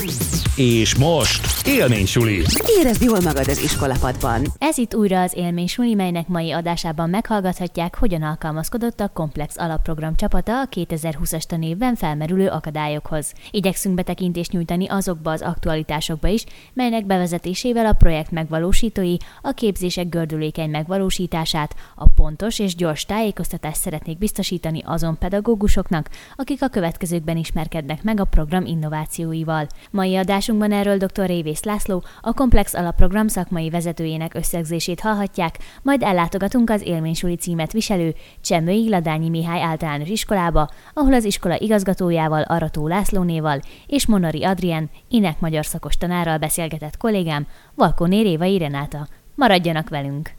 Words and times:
Peace. 0.00 0.37
És 0.58 0.96
most 0.96 1.66
élménysuli. 1.66 2.42
Érezd 2.78 3.02
jól 3.02 3.20
magad 3.20 3.48
az 3.48 3.62
iskolapadban. 3.62 4.42
Ez 4.58 4.78
itt 4.78 4.94
újra 4.94 5.20
az 5.20 5.32
élménysuli, 5.36 5.94
melynek 5.94 6.28
mai 6.28 6.52
adásában 6.52 7.10
meghallgathatják, 7.10 7.96
hogyan 7.96 8.22
alkalmazkodott 8.22 9.00
a 9.00 9.08
Komplex 9.08 9.58
alapprogram 9.58 10.16
csapata 10.16 10.60
a 10.60 10.68
2020-as 10.68 11.42
tanévben 11.42 11.94
felmerülő 11.94 12.48
akadályokhoz. 12.48 13.32
Igyekszünk 13.50 13.94
betekintést 13.94 14.52
nyújtani 14.52 14.86
azokba 14.86 15.30
az 15.30 15.42
aktualitásokba 15.42 16.28
is, 16.28 16.44
melynek 16.72 17.06
bevezetésével 17.06 17.86
a 17.86 17.92
projekt 17.92 18.30
megvalósítói 18.30 19.16
a 19.42 19.50
képzések 19.50 20.08
gördülékeny 20.08 20.70
megvalósítását, 20.70 21.74
a 21.94 22.08
pontos 22.08 22.58
és 22.58 22.74
gyors 22.74 23.04
tájékoztatást 23.04 23.80
szeretnék 23.80 24.18
biztosítani 24.18 24.82
azon 24.84 25.18
pedagógusoknak, 25.18 26.08
akik 26.36 26.62
a 26.62 26.68
következőkben 26.68 27.36
ismerkednek 27.36 28.02
meg 28.02 28.20
a 28.20 28.24
program 28.24 28.64
innovációival. 28.64 29.66
Mai 29.90 30.16
adásunkban 30.48 30.72
erről 30.72 30.96
dr. 30.96 31.26
Révész 31.26 31.62
László, 31.62 32.04
a 32.20 32.32
Komplex 32.32 32.74
Alapprogram 32.74 33.28
szakmai 33.28 33.70
vezetőjének 33.70 34.34
összegzését 34.34 35.00
hallhatják, 35.00 35.58
majd 35.82 36.02
ellátogatunk 36.02 36.70
az 36.70 36.82
Élménysuli 36.82 37.34
címet 37.34 37.72
viselő 37.72 38.14
Csemmői 38.40 38.88
Ladányi 38.88 39.28
Mihály 39.28 39.62
általános 39.62 40.08
iskolába, 40.08 40.68
ahol 40.94 41.12
az 41.14 41.24
iskola 41.24 41.56
igazgatójával 41.58 42.42
Arató 42.42 42.88
Lászlónéval 42.88 43.60
és 43.86 44.06
Monori 44.06 44.44
Adrien, 44.44 44.90
Inek 45.08 45.40
magyar 45.40 45.66
szakos 45.66 45.96
tanárral 45.96 46.38
beszélgetett 46.38 46.96
kollégám, 46.96 47.46
Valkóné 47.74 48.20
Révai 48.20 48.58
Renáta. 48.58 49.08
Maradjanak 49.34 49.88
velünk! 49.88 50.30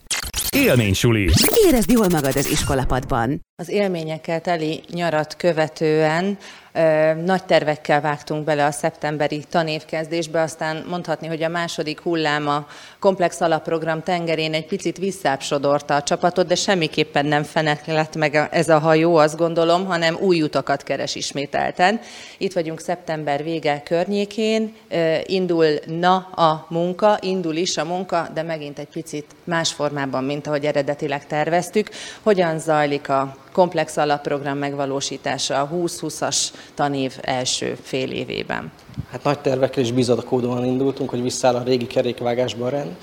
Élménysuli. 0.49 1.29
Érezd 1.67 1.89
jól 1.89 2.07
magad 2.09 2.35
az 2.35 2.51
iskolapadban. 2.51 3.48
Az 3.59 3.69
élményekkel 3.69 4.41
teli 4.41 4.83
nyarat 4.91 5.35
követően 5.35 6.37
ö, 6.73 7.13
nagy 7.13 7.43
tervekkel 7.43 8.01
vágtunk 8.01 8.43
bele 8.43 8.65
a 8.65 8.71
szeptemberi 8.71 9.43
tanévkezdésbe, 9.49 10.41
aztán 10.41 10.85
mondhatni, 10.89 11.27
hogy 11.27 11.43
a 11.43 11.49
második 11.49 11.99
hullám 11.99 12.47
a 12.47 12.67
komplex 12.99 13.41
alapprogram 13.41 14.03
tengerén 14.03 14.53
egy 14.53 14.65
picit 14.65 14.97
visszápsodorta 14.97 15.95
a 15.95 16.03
csapatot, 16.03 16.47
de 16.47 16.55
semmiképpen 16.55 17.25
nem 17.25 17.43
feneklett 17.43 18.15
meg 18.15 18.47
ez 18.51 18.69
a 18.69 18.79
hajó, 18.79 19.15
azt 19.15 19.37
gondolom, 19.37 19.85
hanem 19.85 20.17
új 20.19 20.41
utakat 20.41 20.83
keres 20.83 21.15
ismételten. 21.15 21.99
Itt 22.37 22.53
vagyunk 22.53 22.79
szeptember 22.79 23.43
vége 23.43 23.81
környékén, 23.85 24.75
ö, 24.89 25.15
indulna 25.25 26.15
a 26.17 26.65
munka, 26.69 27.17
indul 27.21 27.55
is 27.55 27.77
a 27.77 27.85
munka, 27.85 28.27
de 28.33 28.43
megint 28.43 28.79
egy 28.79 28.89
picit 28.89 29.25
más 29.43 29.71
formában, 29.71 30.23
mint 30.23 30.47
ahogy 30.47 30.65
eredetileg 30.65 31.27
terveztük. 31.27 31.89
Hogyan 32.23 32.59
zajlik 32.59 33.09
a 33.09 33.35
komplex 33.51 33.97
alapprogram 33.97 34.57
megvalósítása 34.57 35.61
a 35.61 35.69
20-20-as 35.73 36.37
tanév 36.73 37.17
első 37.21 37.77
fél 37.81 38.11
évében? 38.11 38.71
Hát 39.11 39.23
nagy 39.23 39.39
tervekkel 39.39 39.83
és 39.83 39.91
bizakodóan 39.91 40.65
indultunk, 40.65 41.09
hogy 41.09 41.21
visszáll 41.21 41.55
a 41.55 41.63
régi 41.63 41.87
kerékvágásba 41.87 42.65
a 42.65 42.69
rend. 42.69 42.95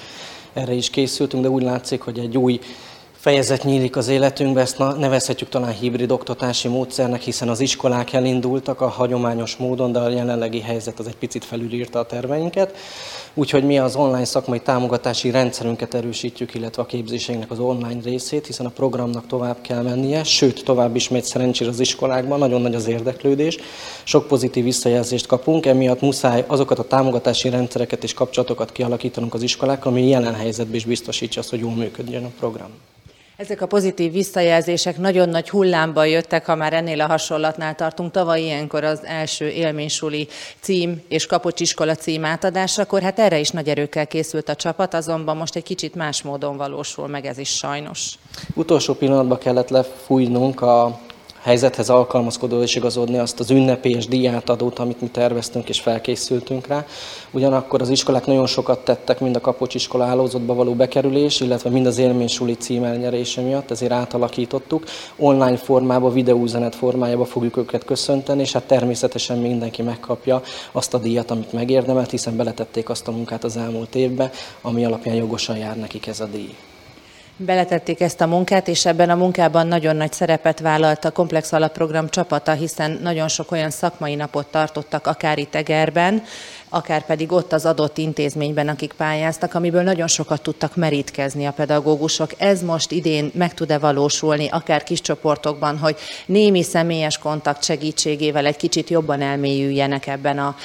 Erre 0.52 0.72
is 0.72 0.90
készültünk, 0.90 1.42
de 1.42 1.48
úgy 1.48 1.62
látszik, 1.62 2.00
hogy 2.00 2.18
egy 2.18 2.38
új 2.38 2.60
fejezet 3.26 3.64
nyílik 3.64 3.96
az 3.96 4.08
életünkbe, 4.08 4.60
ezt 4.60 4.78
nevezhetjük 4.78 5.48
talán 5.48 5.72
hibrid 5.72 6.10
oktatási 6.10 6.68
módszernek, 6.68 7.20
hiszen 7.20 7.48
az 7.48 7.60
iskolák 7.60 8.12
elindultak 8.12 8.80
a 8.80 8.88
hagyományos 8.88 9.56
módon, 9.56 9.92
de 9.92 9.98
a 9.98 10.08
jelenlegi 10.08 10.60
helyzet 10.60 10.98
az 10.98 11.06
egy 11.06 11.16
picit 11.16 11.44
felülírta 11.44 11.98
a 11.98 12.06
terveinket. 12.06 12.76
Úgyhogy 13.38 13.64
mi 13.64 13.78
az 13.78 13.96
online 13.96 14.24
szakmai 14.24 14.60
támogatási 14.60 15.30
rendszerünket 15.30 15.94
erősítjük, 15.94 16.54
illetve 16.54 16.82
a 16.82 16.86
képzéseinknek 16.86 17.50
az 17.50 17.58
online 17.58 18.00
részét, 18.04 18.46
hiszen 18.46 18.66
a 18.66 18.70
programnak 18.70 19.26
tovább 19.26 19.56
kell 19.60 19.82
mennie, 19.82 20.24
sőt, 20.24 20.64
tovább 20.64 20.96
is 20.96 21.08
megy 21.08 21.24
szerencsére 21.24 21.70
az 21.70 21.80
iskolákban, 21.80 22.38
nagyon 22.38 22.60
nagy 22.60 22.74
az 22.74 22.86
érdeklődés, 22.86 23.58
sok 24.04 24.26
pozitív 24.26 24.64
visszajelzést 24.64 25.26
kapunk, 25.26 25.66
emiatt 25.66 26.00
muszáj 26.00 26.44
azokat 26.46 26.78
a 26.78 26.86
támogatási 26.86 27.48
rendszereket 27.48 28.02
és 28.02 28.14
kapcsolatokat 28.14 28.72
kialakítanunk 28.72 29.34
az 29.34 29.42
iskolákkal, 29.42 29.92
ami 29.92 30.08
jelen 30.08 30.34
helyzetben 30.34 30.76
is 30.76 30.84
biztosítja 30.84 31.40
azt, 31.40 31.50
hogy 31.50 31.60
jól 31.60 31.74
működjön 31.74 32.24
a 32.24 32.30
program. 32.38 32.70
Ezek 33.36 33.60
a 33.60 33.66
pozitív 33.66 34.12
visszajelzések 34.12 34.98
nagyon 34.98 35.28
nagy 35.28 35.50
hullámban 35.50 36.06
jöttek, 36.06 36.46
ha 36.46 36.54
már 36.54 36.72
ennél 36.72 37.00
a 37.00 37.06
hasonlatnál 37.06 37.74
tartunk. 37.74 38.10
Tavaly 38.10 38.40
ilyenkor 38.40 38.84
az 38.84 39.04
első 39.04 39.48
élménysuli 39.48 40.28
cím 40.60 41.02
és 41.08 41.26
Kapocs 41.26 41.60
iskola 41.60 41.94
cím 41.94 42.24
átadásakor, 42.24 43.02
hát 43.02 43.18
erre 43.18 43.38
is 43.38 43.50
nagy 43.50 43.68
erőkkel 43.68 44.06
készült 44.06 44.48
a 44.48 44.54
csapat, 44.54 44.94
azonban 44.94 45.36
most 45.36 45.56
egy 45.56 45.62
kicsit 45.62 45.94
más 45.94 46.22
módon 46.22 46.56
valósul 46.56 47.08
meg 47.08 47.26
ez 47.26 47.38
is 47.38 47.56
sajnos. 47.56 48.14
Utolsó 48.54 48.94
pillanatban 48.94 49.38
kellett 49.38 49.68
lefújnunk 49.68 50.60
a 50.60 51.00
helyzethez 51.46 51.90
alkalmazkodó 51.90 52.62
és 52.62 52.74
igazodni 52.74 53.18
azt 53.18 53.40
az 53.40 53.50
ünnepélyes 53.50 54.06
díjátadót, 54.06 54.78
amit 54.78 55.00
mi 55.00 55.08
terveztünk 55.08 55.68
és 55.68 55.80
felkészültünk 55.80 56.66
rá. 56.66 56.86
Ugyanakkor 57.30 57.80
az 57.80 57.88
iskolák 57.88 58.26
nagyon 58.26 58.46
sokat 58.46 58.84
tettek, 58.84 59.20
mind 59.20 59.36
a 59.36 59.40
Kapocs 59.40 59.74
iskola 59.74 60.04
hálózatba 60.04 60.54
való 60.54 60.74
bekerülés, 60.74 61.40
illetve 61.40 61.70
mind 61.70 61.86
az 61.86 61.98
élménysuli 61.98 62.54
cím 62.54 62.84
elnyerése 62.84 63.40
miatt, 63.40 63.70
ezért 63.70 63.92
átalakítottuk. 63.92 64.84
Online 65.16 65.56
formába, 65.56 66.10
videóüzenet 66.10 66.74
formájába 66.74 67.24
fogjuk 67.24 67.56
őket 67.56 67.84
köszönteni, 67.84 68.40
és 68.40 68.52
hát 68.52 68.66
természetesen 68.66 69.38
mindenki 69.38 69.82
megkapja 69.82 70.42
azt 70.72 70.94
a 70.94 70.98
díjat, 70.98 71.30
amit 71.30 71.52
megérdemelt, 71.52 72.10
hiszen 72.10 72.36
beletették 72.36 72.88
azt 72.88 73.08
a 73.08 73.12
munkát 73.12 73.44
az 73.44 73.56
elmúlt 73.56 73.94
évbe, 73.94 74.30
ami 74.60 74.84
alapján 74.84 75.16
jogosan 75.16 75.56
jár 75.56 75.76
nekik 75.76 76.06
ez 76.06 76.20
a 76.20 76.26
díj. 76.26 76.54
Beletették 77.38 78.00
ezt 78.00 78.20
a 78.20 78.26
munkát, 78.26 78.68
és 78.68 78.86
ebben 78.86 79.10
a 79.10 79.14
munkában 79.14 79.66
nagyon 79.66 79.96
nagy 79.96 80.12
szerepet 80.12 80.60
vállalt 80.60 81.04
a 81.04 81.10
Komplex 81.10 81.52
Alapprogram 81.52 82.08
csapata, 82.08 82.52
hiszen 82.52 82.98
nagyon 83.02 83.28
sok 83.28 83.50
olyan 83.50 83.70
szakmai 83.70 84.14
napot 84.14 84.46
tartottak, 84.46 85.06
akár 85.06 85.38
itt 85.38 85.54
Egerben, 85.54 86.22
akár 86.68 87.04
pedig 87.04 87.32
ott 87.32 87.52
az 87.52 87.66
adott 87.66 87.98
intézményben, 87.98 88.68
akik 88.68 88.92
pályáztak, 88.92 89.54
amiből 89.54 89.82
nagyon 89.82 90.06
sokat 90.06 90.42
tudtak 90.42 90.76
merítkezni 90.76 91.46
a 91.46 91.52
pedagógusok. 91.52 92.30
Ez 92.38 92.62
most 92.62 92.90
idén 92.90 93.30
meg 93.34 93.54
tud-e 93.54 93.78
valósulni, 93.78 94.48
akár 94.48 94.82
kis 94.82 95.00
csoportokban, 95.00 95.78
hogy 95.78 95.96
némi 96.26 96.62
személyes 96.62 97.18
kontakt 97.18 97.64
segítségével 97.64 98.46
egy 98.46 98.56
kicsit 98.56 98.90
jobban 98.90 99.20
elmélyüljenek 99.20 100.06
ebben, 100.06 100.38
a, 100.38 100.56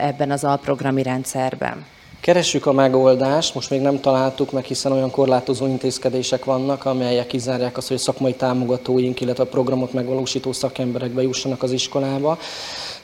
ebben 0.00 0.30
az 0.30 0.44
alprogrami 0.44 1.02
rendszerben? 1.02 1.84
Keressük 2.20 2.66
a 2.66 2.72
megoldást, 2.72 3.54
most 3.54 3.70
még 3.70 3.80
nem 3.80 4.00
találtuk 4.00 4.52
meg, 4.52 4.64
hiszen 4.64 4.92
olyan 4.92 5.10
korlátozó 5.10 5.66
intézkedések 5.66 6.44
vannak, 6.44 6.84
amelyek 6.84 7.26
kizárják 7.26 7.76
azt, 7.76 7.88
hogy 7.88 7.96
a 7.96 8.00
szakmai 8.00 8.34
támogatóink, 8.34 9.20
illetve 9.20 9.42
a 9.42 9.46
programot 9.46 9.92
megvalósító 9.92 10.52
szakemberek 10.52 11.10
bejussanak 11.10 11.62
az 11.62 11.72
iskolába 11.72 12.38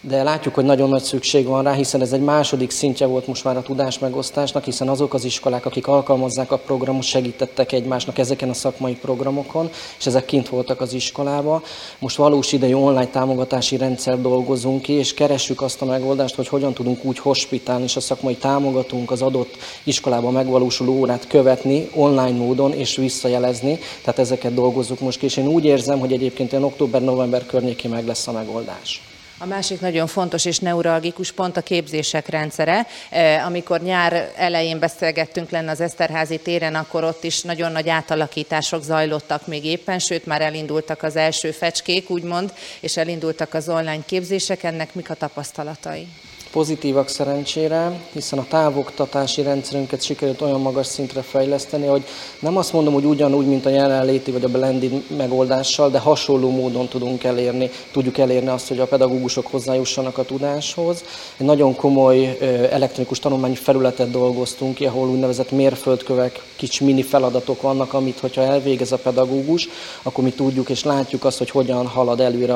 de 0.08 0.22
látjuk, 0.22 0.54
hogy 0.54 0.64
nagyon 0.64 0.88
nagy 0.88 1.02
szükség 1.02 1.46
van 1.46 1.62
rá, 1.62 1.72
hiszen 1.72 2.00
ez 2.00 2.12
egy 2.12 2.20
második 2.20 2.70
szintje 2.70 3.06
volt 3.06 3.26
most 3.26 3.44
már 3.44 3.56
a 3.56 3.62
tudás 3.62 3.98
megosztásnak, 3.98 4.64
hiszen 4.64 4.88
azok 4.88 5.14
az 5.14 5.24
iskolák, 5.24 5.66
akik 5.66 5.86
alkalmazzák 5.86 6.52
a 6.52 6.56
programot, 6.56 7.02
segítettek 7.02 7.72
egymásnak 7.72 8.18
ezeken 8.18 8.48
a 8.48 8.54
szakmai 8.54 8.94
programokon, 8.94 9.70
és 9.98 10.06
ezek 10.06 10.24
kint 10.24 10.48
voltak 10.48 10.80
az 10.80 10.92
iskolába. 10.92 11.62
Most 11.98 12.16
valós 12.16 12.52
idejű 12.52 12.74
online 12.74 13.06
támogatási 13.06 13.76
rendszer 13.76 14.20
dolgozunk 14.20 14.82
ki, 14.82 14.92
és 14.92 15.14
keressük 15.14 15.62
azt 15.62 15.82
a 15.82 15.84
megoldást, 15.84 16.34
hogy 16.34 16.48
hogyan 16.48 16.72
tudunk 16.72 17.04
úgy 17.04 17.18
hospitálni, 17.18 17.84
és 17.84 17.96
a 17.96 18.00
szakmai 18.00 18.34
támogatunk 18.34 19.10
az 19.10 19.22
adott 19.22 19.56
iskolában 19.84 20.32
megvalósuló 20.32 20.92
órát 20.92 21.26
követni 21.26 21.88
online 21.94 22.36
módon, 22.38 22.72
és 22.72 22.96
visszajelezni. 22.96 23.78
Tehát 24.00 24.18
ezeket 24.18 24.54
dolgozzuk 24.54 25.00
most 25.00 25.18
ki, 25.18 25.24
és 25.24 25.36
én 25.36 25.46
úgy 25.46 25.64
érzem, 25.64 25.98
hogy 25.98 26.12
egyébként 26.12 26.52
olyan 26.52 26.64
október-november 26.64 27.46
környékén 27.46 27.90
meg 27.90 28.06
lesz 28.06 28.26
a 28.26 28.32
megoldás. 28.32 29.00
A 29.38 29.46
másik 29.46 29.80
nagyon 29.80 30.06
fontos 30.06 30.44
és 30.44 30.58
neuralgikus 30.58 31.32
pont 31.32 31.56
a 31.56 31.60
képzések 31.60 32.28
rendszere. 32.28 32.86
E, 33.10 33.44
amikor 33.44 33.80
nyár 33.80 34.32
elején 34.36 34.78
beszélgettünk 34.78 35.50
lenne 35.50 35.70
az 35.70 35.80
Eszterházi 35.80 36.38
téren, 36.38 36.74
akkor 36.74 37.04
ott 37.04 37.24
is 37.24 37.42
nagyon 37.42 37.72
nagy 37.72 37.88
átalakítások 37.88 38.82
zajlottak 38.82 39.46
még 39.46 39.64
éppen, 39.64 39.98
sőt 39.98 40.26
már 40.26 40.40
elindultak 40.40 41.02
az 41.02 41.16
első 41.16 41.50
fecskék, 41.50 42.10
úgymond, 42.10 42.52
és 42.80 42.96
elindultak 42.96 43.54
az 43.54 43.68
online 43.68 44.04
képzések. 44.06 44.62
Ennek 44.62 44.94
mik 44.94 45.10
a 45.10 45.14
tapasztalatai? 45.14 46.08
Pozitívak 46.50 47.08
szerencsére, 47.08 48.00
hiszen 48.12 48.38
a 48.38 48.46
távoktatási 48.48 49.42
rendszerünket 49.42 50.02
sikerült 50.02 50.40
olyan 50.40 50.60
magas 50.60 50.86
szintre 50.86 51.22
fejleszteni, 51.22 51.86
hogy 51.86 52.04
nem 52.38 52.56
azt 52.56 52.72
mondom, 52.72 52.92
hogy 52.92 53.04
ugyanúgy, 53.04 53.46
mint 53.46 53.66
a 53.66 53.70
jelenléti 53.70 54.30
vagy 54.30 54.44
a 54.44 54.48
blended 54.48 55.16
megoldással, 55.16 55.90
de 55.90 55.98
hasonló 55.98 56.50
módon 56.50 56.88
tudunk 56.88 57.24
elérni, 57.24 57.70
tudjuk 57.92 58.18
elérni 58.18 58.48
azt, 58.48 58.68
hogy 58.68 58.78
a 58.78 58.86
pedagógusok 58.86 59.46
hozzájussanak 59.46 60.18
a 60.18 60.24
tudáshoz. 60.24 61.04
Egy 61.36 61.46
nagyon 61.46 61.74
komoly 61.74 62.38
elektronikus 62.70 63.18
tanulmányi 63.18 63.54
felületet 63.54 64.10
dolgoztunk 64.10 64.74
ki, 64.74 64.86
ahol 64.86 65.08
úgynevezett 65.08 65.50
mérföldkövek, 65.50 66.42
kicsi 66.56 66.84
mini 66.84 67.02
feladatok 67.02 67.62
vannak, 67.62 67.92
amit, 67.92 68.18
hogyha 68.18 68.42
elvégez 68.42 68.92
a 68.92 68.98
pedagógus, 68.98 69.68
akkor 70.02 70.24
mi 70.24 70.30
tudjuk 70.30 70.68
és 70.68 70.84
látjuk 70.84 71.24
azt, 71.24 71.38
hogy 71.38 71.50
hogyan 71.50 71.86
halad 71.86 72.20
előre 72.20 72.54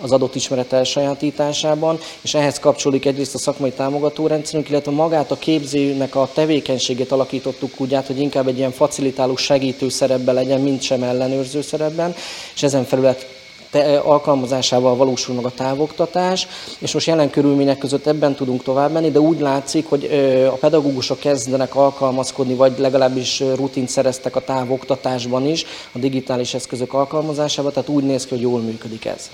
az 0.00 0.12
adott 0.12 0.34
ismeret 0.34 0.72
elsajátításában, 0.72 1.98
és 2.20 2.34
ehhez 2.34 2.58
kapcsolódik 2.58 3.06
egyrészt 3.06 3.31
a 3.34 3.38
szakmai 3.38 3.70
támogatórendszerünk, 3.70 4.68
illetve 4.68 4.90
magát 4.90 5.30
a 5.30 5.36
képzőnek 5.38 6.14
a 6.14 6.28
tevékenységét 6.34 7.12
alakítottuk 7.12 7.80
úgy 7.80 7.94
át, 7.94 8.06
hogy 8.06 8.20
inkább 8.20 8.48
egy 8.48 8.58
ilyen 8.58 8.72
facilitáló 8.72 9.36
segítő 9.36 9.88
szerepben 9.88 10.34
legyen, 10.34 10.60
mint 10.60 10.82
sem 10.82 11.02
ellenőrző 11.02 11.60
szerepben, 11.60 12.14
és 12.54 12.62
ezen 12.62 12.84
felület 12.84 13.26
te, 13.72 13.98
alkalmazásával 13.98 14.96
valósul 14.96 15.34
meg 15.34 15.44
a 15.44 15.50
távoktatás, 15.50 16.46
és 16.78 16.92
most 16.92 17.06
jelen 17.06 17.30
körülmények 17.30 17.78
között 17.78 18.06
ebben 18.06 18.34
tudunk 18.34 18.62
tovább 18.62 18.92
menni, 18.92 19.10
de 19.10 19.20
úgy 19.20 19.40
látszik, 19.40 19.88
hogy 19.88 20.04
a 20.46 20.56
pedagógusok 20.56 21.18
kezdenek 21.18 21.74
alkalmazkodni, 21.74 22.54
vagy 22.54 22.78
legalábbis 22.78 23.40
rutint 23.40 23.88
szereztek 23.88 24.36
a 24.36 24.44
távoktatásban 24.44 25.46
is, 25.46 25.64
a 25.92 25.98
digitális 25.98 26.54
eszközök 26.54 26.92
alkalmazásában, 26.92 27.72
tehát 27.72 27.88
úgy 27.88 28.04
néz 28.04 28.24
ki, 28.24 28.30
hogy 28.30 28.40
jól 28.40 28.60
működik 28.60 29.04
ez. 29.04 29.30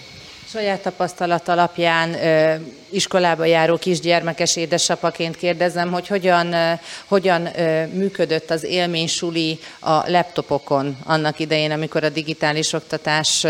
Saját 0.50 0.82
tapasztalat 0.82 1.48
alapján 1.48 2.16
iskolába 2.90 3.44
járó 3.44 3.76
kisgyermekes 3.76 4.56
édesapaként 4.56 5.36
kérdezem, 5.36 5.92
hogy 5.92 6.06
hogyan, 6.06 6.54
hogyan 7.06 7.48
működött 7.92 8.50
az 8.50 8.64
élménysuli 8.64 9.58
a 9.80 10.10
laptopokon 10.10 10.96
annak 11.04 11.38
idején, 11.38 11.70
amikor 11.70 12.04
a 12.04 12.08
digitális 12.08 12.72
oktatás 12.72 13.46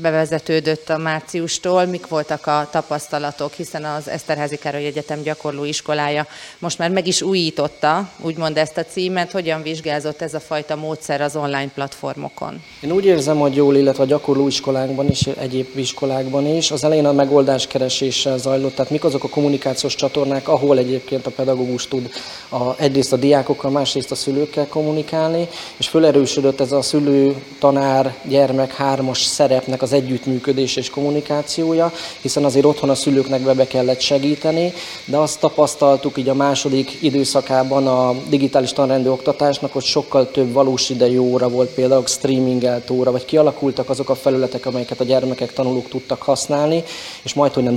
bevezetődött 0.00 0.88
a 0.88 0.98
márciustól, 0.98 1.84
mik 1.84 2.06
voltak 2.06 2.46
a 2.46 2.68
tapasztalatok, 2.70 3.52
hiszen 3.52 3.84
az 3.84 4.08
Eszterházi 4.08 4.56
Károly 4.56 4.86
Egyetem 4.86 5.22
gyakorló 5.22 5.64
iskolája 5.64 6.26
most 6.58 6.78
már 6.78 6.90
meg 6.90 7.06
is 7.06 7.22
újította, 7.22 8.10
úgymond 8.20 8.56
ezt 8.56 8.76
a 8.76 8.84
címet, 8.84 9.30
hogyan 9.30 9.62
vizsgázott 9.62 10.22
ez 10.22 10.34
a 10.34 10.40
fajta 10.40 10.76
módszer 10.76 11.20
az 11.20 11.36
online 11.36 11.70
platformokon? 11.74 12.62
Én 12.80 12.92
úgy 12.92 13.04
érzem, 13.04 13.38
hogy 13.38 13.56
jól, 13.56 13.76
illetve 13.76 14.02
a 14.02 14.06
gyakorló 14.06 14.46
iskolánkban 14.46 15.08
is, 15.08 15.26
egyéb 15.26 15.66
iskolák 15.74 16.20
iskolákban 16.20 16.46
is. 16.46 16.70
Az 16.70 16.84
elején 16.84 17.06
a 17.06 17.12
megoldás 17.12 17.66
kereséssel 17.66 18.38
zajlott, 18.50 18.74
tehát 18.74 18.90
mik 18.90 19.04
azok 19.04 19.24
a 19.24 19.28
kommunikációs 19.28 19.94
csatornák, 19.94 20.48
ahol 20.48 20.78
egyébként 20.78 21.26
a 21.26 21.30
pedagógus 21.30 21.88
tud 21.88 22.10
a, 22.48 22.74
egyrészt 22.76 23.12
a 23.12 23.16
diákokkal, 23.16 23.70
másrészt 23.70 24.10
a 24.10 24.14
szülőkkel 24.14 24.66
kommunikálni, 24.66 25.48
és 25.76 25.88
fölerősödött 25.88 26.60
ez 26.60 26.72
a 26.72 26.82
szülő, 26.82 27.42
tanár, 27.58 28.14
gyermek 28.28 28.74
hármas 28.74 29.22
szerepnek 29.22 29.82
az 29.82 29.92
együttműködés 29.92 30.76
és 30.76 30.90
kommunikációja, 30.90 31.92
hiszen 32.20 32.44
azért 32.44 32.64
otthon 32.64 32.90
a 32.90 32.94
szülőknek 32.94 33.40
be, 33.40 33.66
kellett 33.66 34.00
segíteni, 34.00 34.72
de 35.04 35.16
azt 35.16 35.40
tapasztaltuk 35.40 36.18
így 36.18 36.28
a 36.28 36.34
második 36.34 37.02
időszakában 37.02 37.86
a 37.86 38.14
digitális 38.28 38.72
tanrendő 38.72 39.10
oktatásnak, 39.10 39.72
hogy 39.72 39.82
sokkal 39.82 40.30
több 40.30 40.52
valós 40.52 40.90
idejű 40.90 41.18
óra 41.18 41.48
volt, 41.48 41.70
például 41.70 42.06
streamingelt 42.06 42.90
óra, 42.90 43.10
vagy 43.10 43.24
kialakultak 43.24 43.88
azok 43.88 44.10
a 44.10 44.14
felületek, 44.14 44.66
amelyeket 44.66 45.00
a 45.00 45.04
gyermekek, 45.04 45.52
tanulók 45.52 45.88
tudtak 45.88 46.22
használni, 46.22 46.82
és 47.22 47.34
majd, 47.34 47.52
hogy 47.52 47.62
nem 47.62 47.76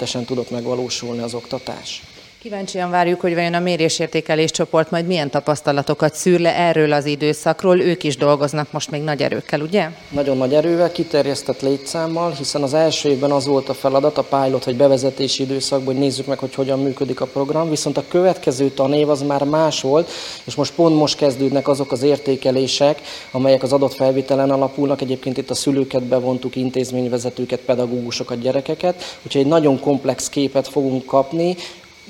zöggenőmentesen 0.00 0.24
tudott 0.24 0.50
megvalósulni 0.50 1.22
az 1.22 1.34
oktatás. 1.34 2.02
Kíváncsian 2.42 2.90
várjuk, 2.90 3.20
hogy 3.20 3.34
vajon 3.34 3.54
a 3.54 3.58
mérésértékelés 3.58 4.50
csoport 4.50 4.90
majd 4.90 5.06
milyen 5.06 5.30
tapasztalatokat 5.30 6.14
szűr 6.14 6.40
le 6.40 6.56
erről 6.56 6.92
az 6.92 7.06
időszakról. 7.06 7.80
Ők 7.80 8.04
is 8.04 8.16
dolgoznak 8.16 8.72
most 8.72 8.90
még 8.90 9.02
nagy 9.02 9.22
erőkkel, 9.22 9.60
ugye? 9.60 9.88
Nagyon 10.10 10.36
nagy 10.36 10.54
erővel, 10.54 10.92
kiterjesztett 10.92 11.60
létszámmal, 11.60 12.30
hiszen 12.30 12.62
az 12.62 12.74
első 12.74 13.08
évben 13.08 13.30
az 13.30 13.46
volt 13.46 13.68
a 13.68 13.74
feladat, 13.74 14.18
a 14.18 14.22
pilot, 14.22 14.64
hogy 14.64 14.76
bevezetési 14.76 15.42
időszakban, 15.42 15.86
hogy 15.86 16.02
nézzük 16.02 16.26
meg, 16.26 16.38
hogy 16.38 16.54
hogyan 16.54 16.82
működik 16.82 17.20
a 17.20 17.26
program, 17.26 17.70
viszont 17.70 17.96
a 17.96 18.04
következő 18.08 18.68
tanév 18.68 19.08
az 19.08 19.22
már 19.22 19.44
más 19.44 19.80
volt, 19.80 20.10
és 20.44 20.54
most 20.54 20.74
pont 20.74 20.96
most 20.96 21.16
kezdődnek 21.16 21.68
azok 21.68 21.92
az 21.92 22.02
értékelések, 22.02 23.00
amelyek 23.30 23.62
az 23.62 23.72
adott 23.72 23.94
felvételen 23.94 24.50
alapulnak. 24.50 25.00
Egyébként 25.00 25.36
itt 25.38 25.50
a 25.50 25.54
szülőket 25.54 26.02
bevontuk, 26.02 26.56
intézményvezetőket, 26.56 27.60
pedagógusokat, 27.60 28.40
gyerekeket, 28.40 29.18
úgyhogy 29.22 29.40
egy 29.40 29.46
nagyon 29.46 29.80
komplex 29.80 30.28
képet 30.28 30.68
fogunk 30.68 31.04
kapni, 31.04 31.56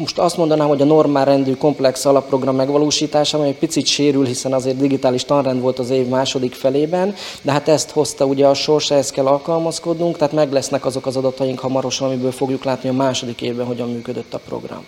most 0.00 0.19
azt 0.19 0.37
mondanám, 0.37 0.69
hogy 0.69 0.82
a 0.82 0.85
normál 0.85 1.25
rendű 1.25 1.55
komplex 1.55 2.05
alapprogram 2.05 2.56
megvalósítása, 2.56 3.44
egy 3.44 3.58
picit 3.58 3.87
sérül, 3.87 4.25
hiszen 4.25 4.52
azért 4.52 4.76
digitális 4.76 5.25
tanrend 5.25 5.61
volt 5.61 5.79
az 5.79 5.91
év 5.91 6.06
második 6.06 6.55
felében, 6.55 7.14
de 7.43 7.52
hát 7.52 7.69
ezt 7.69 7.91
hozta 7.91 8.25
ugye 8.25 8.47
a 8.47 8.55
sors, 8.55 8.91
ehhez 8.91 9.11
kell 9.11 9.26
alkalmazkodnunk, 9.26 10.17
tehát 10.17 10.35
meg 10.35 10.52
lesznek 10.52 10.85
azok 10.85 11.06
az 11.06 11.17
adataink 11.17 11.58
hamarosan, 11.58 12.08
amiből 12.08 12.32
fogjuk 12.32 12.64
látni 12.64 12.88
a 12.88 12.93
második 12.93 13.41
évben, 13.41 13.67
hogyan 13.67 13.91
működött 13.91 14.35
a 14.35 14.38
program. 14.38 14.85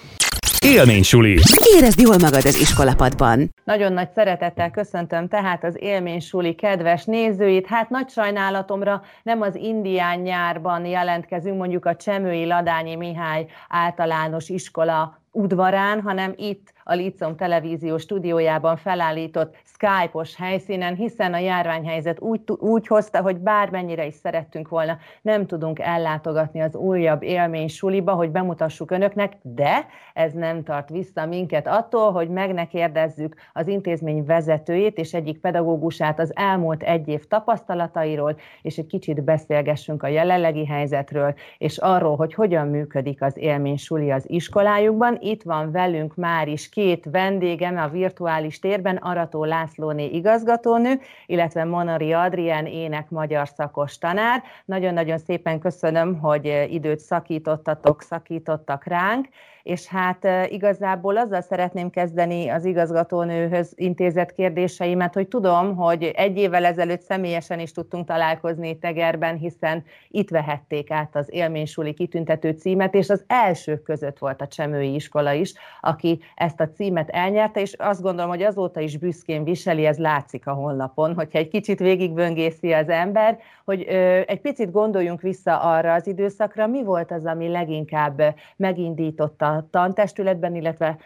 Élménysuli. 0.65 1.39
Érezd 1.77 2.01
jól 2.01 2.17
magad 2.19 2.45
az 2.47 2.61
iskolapadban. 2.61 3.51
Nagyon 3.65 3.93
nagy 3.93 4.11
szeretettel 4.15 4.71
köszöntöm 4.71 5.29
tehát 5.29 5.65
az 5.65 5.77
Élménysuli 5.79 6.55
kedves 6.55 7.05
nézőit. 7.05 7.67
Hát 7.67 7.91
nagy 7.91 8.09
sajnálatomra 8.09 9.03
nem 9.23 9.41
az 9.41 9.55
indián 9.55 10.19
nyárban 10.19 10.85
jelentkezünk, 10.85 11.59
mondjuk 11.59 11.85
a 11.87 11.97
Csemői 11.97 12.47
Ladányi 12.47 12.97
Mihály 12.97 13.47
általános 13.69 14.49
iskola 14.49 15.23
udvarán, 15.31 16.01
hanem 16.01 16.33
itt 16.37 16.72
a 16.85 16.95
Licom 16.95 17.37
televízió 17.37 17.99
stúdiójában 17.99 18.77
felállított 18.77 19.57
Skype-os 19.65 20.37
helyszínen, 20.37 20.95
hiszen 20.95 21.35
a 21.35 21.39
járványhelyzet 21.39 22.21
úgy, 22.21 22.41
úgy 22.59 22.87
hozta, 22.87 23.21
hogy 23.21 23.37
bármennyire 23.37 24.07
is 24.07 24.15
szerettünk 24.15 24.69
volna, 24.69 24.99
nem 25.23 25.47
tudunk 25.47 25.79
ellátogatni 25.79 26.61
az 26.61 26.77
újabb 26.77 27.23
élmény 27.23 27.69
suliba, 27.69 28.13
hogy 28.13 28.31
bemutassuk 28.31 28.91
önöknek, 28.91 29.33
de 29.43 29.87
ez 30.15 30.33
nem 30.33 30.63
tart 30.63 30.89
vissza 30.89 31.27
minket 31.27 31.67
attól, 31.67 32.13
hogy 32.13 32.29
meg 32.29 32.53
ne 32.55 32.67
kérdezzük 32.67 33.37
az 33.53 33.67
intézmény 33.67 34.25
vezetőjét 34.25 34.99
és 34.99 35.13
egyik 35.13 35.41
pedagógusát 35.41 36.19
az 36.19 36.33
elmúlt 36.37 36.83
egy 36.83 37.09
év 37.09 37.27
tapasztalatairól, 37.27 38.37
és 38.63 38.77
egy 38.77 38.87
kicsit 38.87 39.25
beszélgessünk 39.25 40.03
a 40.03 40.07
jelenlegi 40.07 40.67
helyzetről, 40.67 41.35
és 41.59 41.79
arról, 41.79 42.17
hogy 42.17 42.35
hogyan 42.35 42.69
működik 42.69 43.23
az 43.23 43.37
élmény 43.37 43.77
suli 43.77 44.11
az 44.11 44.25
iskolájukban. 44.27 45.17
Itt 45.21 45.43
van 45.43 45.71
velünk 45.71 46.15
már 46.15 46.49
is 46.49 46.69
két 46.73 47.05
vendégem 47.11 47.77
a 47.77 47.89
virtuális 47.89 48.59
térben, 48.59 48.97
Arató 48.97 49.45
Lászlóné 49.45 50.05
igazgatónő, 50.07 51.01
illetve 51.27 51.65
Monori 51.65 52.13
Adrien 52.13 52.67
ének 52.67 53.11
magyar 53.11 53.49
szakos 53.49 53.99
tanár. 53.99 54.43
Nagyon-nagyon 54.65 55.19
szépen 55.19 55.59
köszönöm, 55.59 56.19
hogy 56.19 56.67
időt 56.71 56.99
szakítottatok, 56.99 58.03
szakítottak 58.03 58.85
ránk, 58.85 59.29
és 59.63 59.87
hát 59.87 60.29
igazából 60.49 61.17
azzal 61.17 61.41
szeretném 61.41 61.91
kezdeni 61.91 62.49
az 62.49 62.65
igazgatónőhöz 62.65 63.73
intézett 63.75 64.33
kérdéseimet, 64.33 65.15
hogy 65.15 65.29
tudom, 65.29 65.77
hogy 65.77 66.03
egy 66.03 66.37
évvel 66.37 66.65
ezelőtt 66.65 67.01
személyesen 67.01 67.61
is 67.61 67.73
tudtunk 67.73 68.07
találkozni 68.07 68.79
Tegerben, 68.79 69.37
hiszen 69.37 69.85
itt 70.09 70.31
vehették 70.31 70.91
át 70.91 71.17
az 71.17 71.27
élménysuli 71.31 71.95
kitüntető 71.95 72.51
címet, 72.51 72.95
és 72.95 73.11
az 73.11 73.25
elsők 73.27 73.83
között 73.83 74.19
volt 74.19 74.41
a 74.41 74.47
Csemői 74.47 74.95
iskola 74.95 75.33
is, 75.33 75.55
aki 75.81 76.21
ezt 76.35 76.61
a 76.61 76.69
címet 76.69 77.09
elnyerte, 77.09 77.61
és 77.61 77.73
azt 77.79 78.03
gondolom, 78.03 78.31
hogy 78.31 78.43
azóta 78.43 78.81
is 78.81 78.97
büszkén 78.97 79.45
viseli, 79.45 79.87
ez 79.87 79.99
látszik 79.99 80.47
a 80.47 80.53
honlapon, 80.53 81.15
hogyha 81.15 81.39
egy 81.39 81.49
kicsit 81.49 81.79
végigböngészi 81.79 82.73
az 82.73 82.89
ember, 82.89 83.39
hogy 83.65 83.87
ö, 83.89 84.21
egy 84.27 84.41
picit 84.41 84.71
gondoljunk 84.71 85.21
vissza 85.21 85.61
arra 85.61 85.95
az 85.95 86.07
időszakra, 86.07 86.67
mi 86.67 86.83
volt 86.83 87.11
az, 87.11 87.25
ami 87.25 87.49
leginkább 87.49 88.23
megindította 88.57 89.52
a 89.53 89.69
tantestületben, 89.71 90.55
illetve 90.55 90.99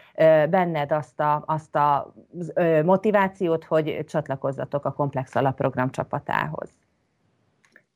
benned 0.49 0.91
azt 0.91 1.19
a, 1.19 1.43
azt 1.45 1.75
a 1.75 2.13
motivációt, 2.83 3.63
hogy 3.63 4.03
csatlakozzatok 4.07 4.85
a 4.85 4.91
Komplex 4.91 5.35
Alapprogram 5.35 5.89
csapatához. 5.91 6.69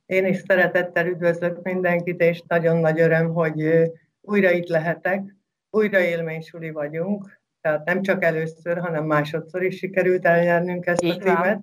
Én 0.05 0.25
is 0.25 0.37
szeretettel 0.47 1.07
üdvözlök 1.07 1.61
mindenkit, 1.63 2.21
és 2.21 2.43
nagyon 2.47 2.77
nagy 2.77 2.99
öröm, 2.99 3.33
hogy 3.33 3.91
újra 4.21 4.51
itt 4.51 4.67
lehetek. 4.67 5.35
Újra 5.69 5.99
élménysuli 5.99 6.71
vagyunk, 6.71 7.39
tehát 7.61 7.85
nem 7.85 8.01
csak 8.01 8.23
először, 8.23 8.77
hanem 8.77 9.05
másodszor 9.05 9.63
is 9.63 9.77
sikerült 9.77 10.25
elnyernünk 10.25 10.85
ezt 10.85 11.03
Így 11.03 11.11
a 11.11 11.23
címet. 11.23 11.59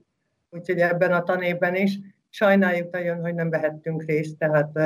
Úgyhogy 0.50 0.78
ebben 0.78 1.12
a 1.12 1.22
tanévben 1.22 1.74
is 1.74 1.98
sajnáljuk 2.28 2.90
nagyon, 2.90 3.20
hogy 3.20 3.34
nem 3.34 3.50
vehettünk 3.50 4.02
részt, 4.02 4.38
tehát 4.38 4.78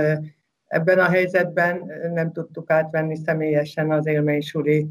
Ebben 0.72 0.98
a 0.98 1.08
helyzetben 1.08 1.92
nem 2.12 2.32
tudtuk 2.32 2.70
átvenni 2.70 3.16
személyesen 3.16 3.90
az 3.90 4.06
élménysuli 4.06 4.88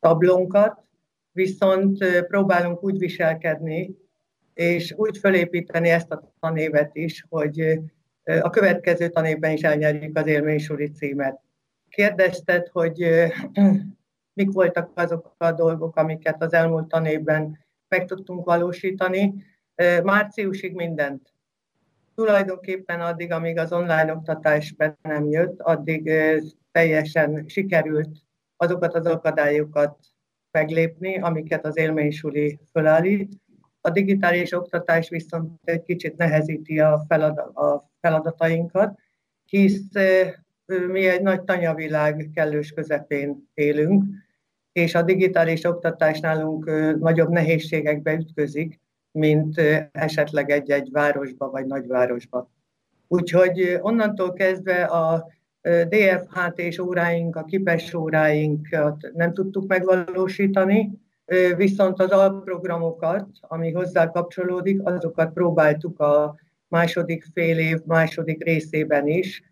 tablónkat, 0.00 0.82
viszont 1.32 2.04
próbálunk 2.26 2.82
úgy 2.82 2.98
viselkedni, 2.98 3.96
és 4.52 4.94
úgy 4.96 5.18
fölépíteni 5.18 5.88
ezt 5.88 6.10
a 6.10 6.32
tanévet 6.40 6.90
is, 6.96 7.24
hogy 7.28 7.80
a 8.24 8.50
következő 8.50 9.08
tanévben 9.08 9.52
is 9.52 9.62
elnyerjük 9.62 10.18
az 10.18 10.26
élménysuli 10.26 10.90
címet. 10.90 11.40
Kérdezted, 11.88 12.68
hogy 12.68 13.04
mik 14.38 14.52
voltak 14.52 14.90
azok 14.94 15.34
a 15.38 15.52
dolgok, 15.52 15.96
amiket 15.96 16.42
az 16.42 16.52
elmúlt 16.52 16.88
tanévben 16.88 17.58
meg 17.88 18.04
tudtunk 18.06 18.44
valósítani. 18.44 19.34
Márciusig 20.02 20.74
mindent 20.74 21.33
tulajdonképpen 22.14 23.00
addig, 23.00 23.32
amíg 23.32 23.58
az 23.58 23.72
online 23.72 24.12
oktatás 24.12 24.72
be 24.72 24.98
nem 25.02 25.30
jött, 25.30 25.60
addig 25.60 26.10
teljesen 26.72 27.44
sikerült 27.46 28.08
azokat 28.56 28.94
az 28.94 29.06
akadályokat 29.06 29.98
meglépni, 30.50 31.18
amiket 31.18 31.64
az 31.64 31.76
élménysuli 31.76 32.58
fölállít. 32.72 33.32
A 33.80 33.90
digitális 33.90 34.52
oktatás 34.52 35.08
viszont 35.08 35.60
egy 35.64 35.82
kicsit 35.82 36.16
nehezíti 36.16 36.80
a, 36.80 37.04
feladat, 37.08 37.56
a 37.56 37.90
feladatainkat, 38.00 38.98
hisz 39.44 39.82
mi 40.66 41.06
egy 41.06 41.22
nagy 41.22 41.42
tanyavilág 41.42 42.30
kellős 42.34 42.70
közepén 42.70 43.50
élünk, 43.54 44.04
és 44.72 44.94
a 44.94 45.02
digitális 45.02 45.64
oktatás 45.64 46.20
nálunk 46.20 46.64
nagyobb 46.98 47.28
nehézségekbe 47.28 48.12
ütközik, 48.12 48.80
mint 49.14 49.60
esetleg 49.92 50.50
egy-egy 50.50 50.88
városba 50.92 51.50
vagy 51.50 51.66
nagyvárosba. 51.66 52.50
Úgyhogy 53.08 53.78
onnantól 53.80 54.32
kezdve 54.32 54.84
a 54.84 55.26
DFHT 55.88 56.58
és 56.58 56.78
óráink, 56.78 57.36
a 57.36 57.44
kipes 57.44 57.94
óráinkat 57.94 59.10
nem 59.12 59.32
tudtuk 59.32 59.66
megvalósítani, 59.66 60.98
viszont 61.56 62.00
az 62.00 62.10
alprogramokat, 62.10 63.28
ami 63.40 63.72
hozzá 63.72 64.10
kapcsolódik, 64.10 64.80
azokat 64.82 65.32
próbáltuk 65.32 66.00
a 66.00 66.36
második 66.68 67.24
fél 67.32 67.58
év 67.58 67.78
második 67.84 68.44
részében 68.44 69.06
is 69.06 69.42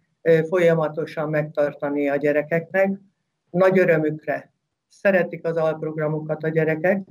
folyamatosan 0.49 1.31
megtartani 1.31 2.09
a 2.09 2.17
gyerekeknek. 2.17 2.99
Nagy 3.51 3.79
örömükre 3.79 4.53
szeretik 4.89 5.45
az 5.45 5.57
alprogramokat 5.57 6.45
a 6.45 6.49
gyerekek, 6.49 7.03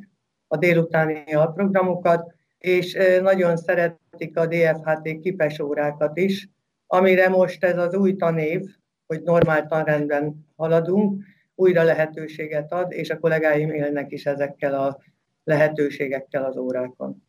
a 0.48 0.58
délutáni 0.58 1.34
alprogramokat, 1.34 2.34
és 2.62 2.98
nagyon 3.22 3.58
szeretik 3.58 4.38
a 4.38 4.46
DFHT 4.46 5.20
kipes 5.22 5.60
órákat 5.60 6.18
is, 6.18 6.50
amire 6.88 7.30
most 7.30 7.64
ez 7.64 7.78
az 7.78 7.96
új 7.96 8.16
tanév, 8.16 8.62
hogy 9.08 9.22
normál 9.22 9.66
tanrendben 9.66 10.46
haladunk, 10.56 11.24
újra 11.56 11.84
lehetőséget 11.84 12.72
ad, 12.72 12.92
és 12.92 13.10
a 13.10 13.20
kollégáim 13.20 13.70
élnek 13.70 14.12
is 14.12 14.26
ezekkel 14.26 14.74
a 14.74 14.98
lehetőségekkel 15.44 16.44
az 16.44 16.58
órákon. 16.58 17.24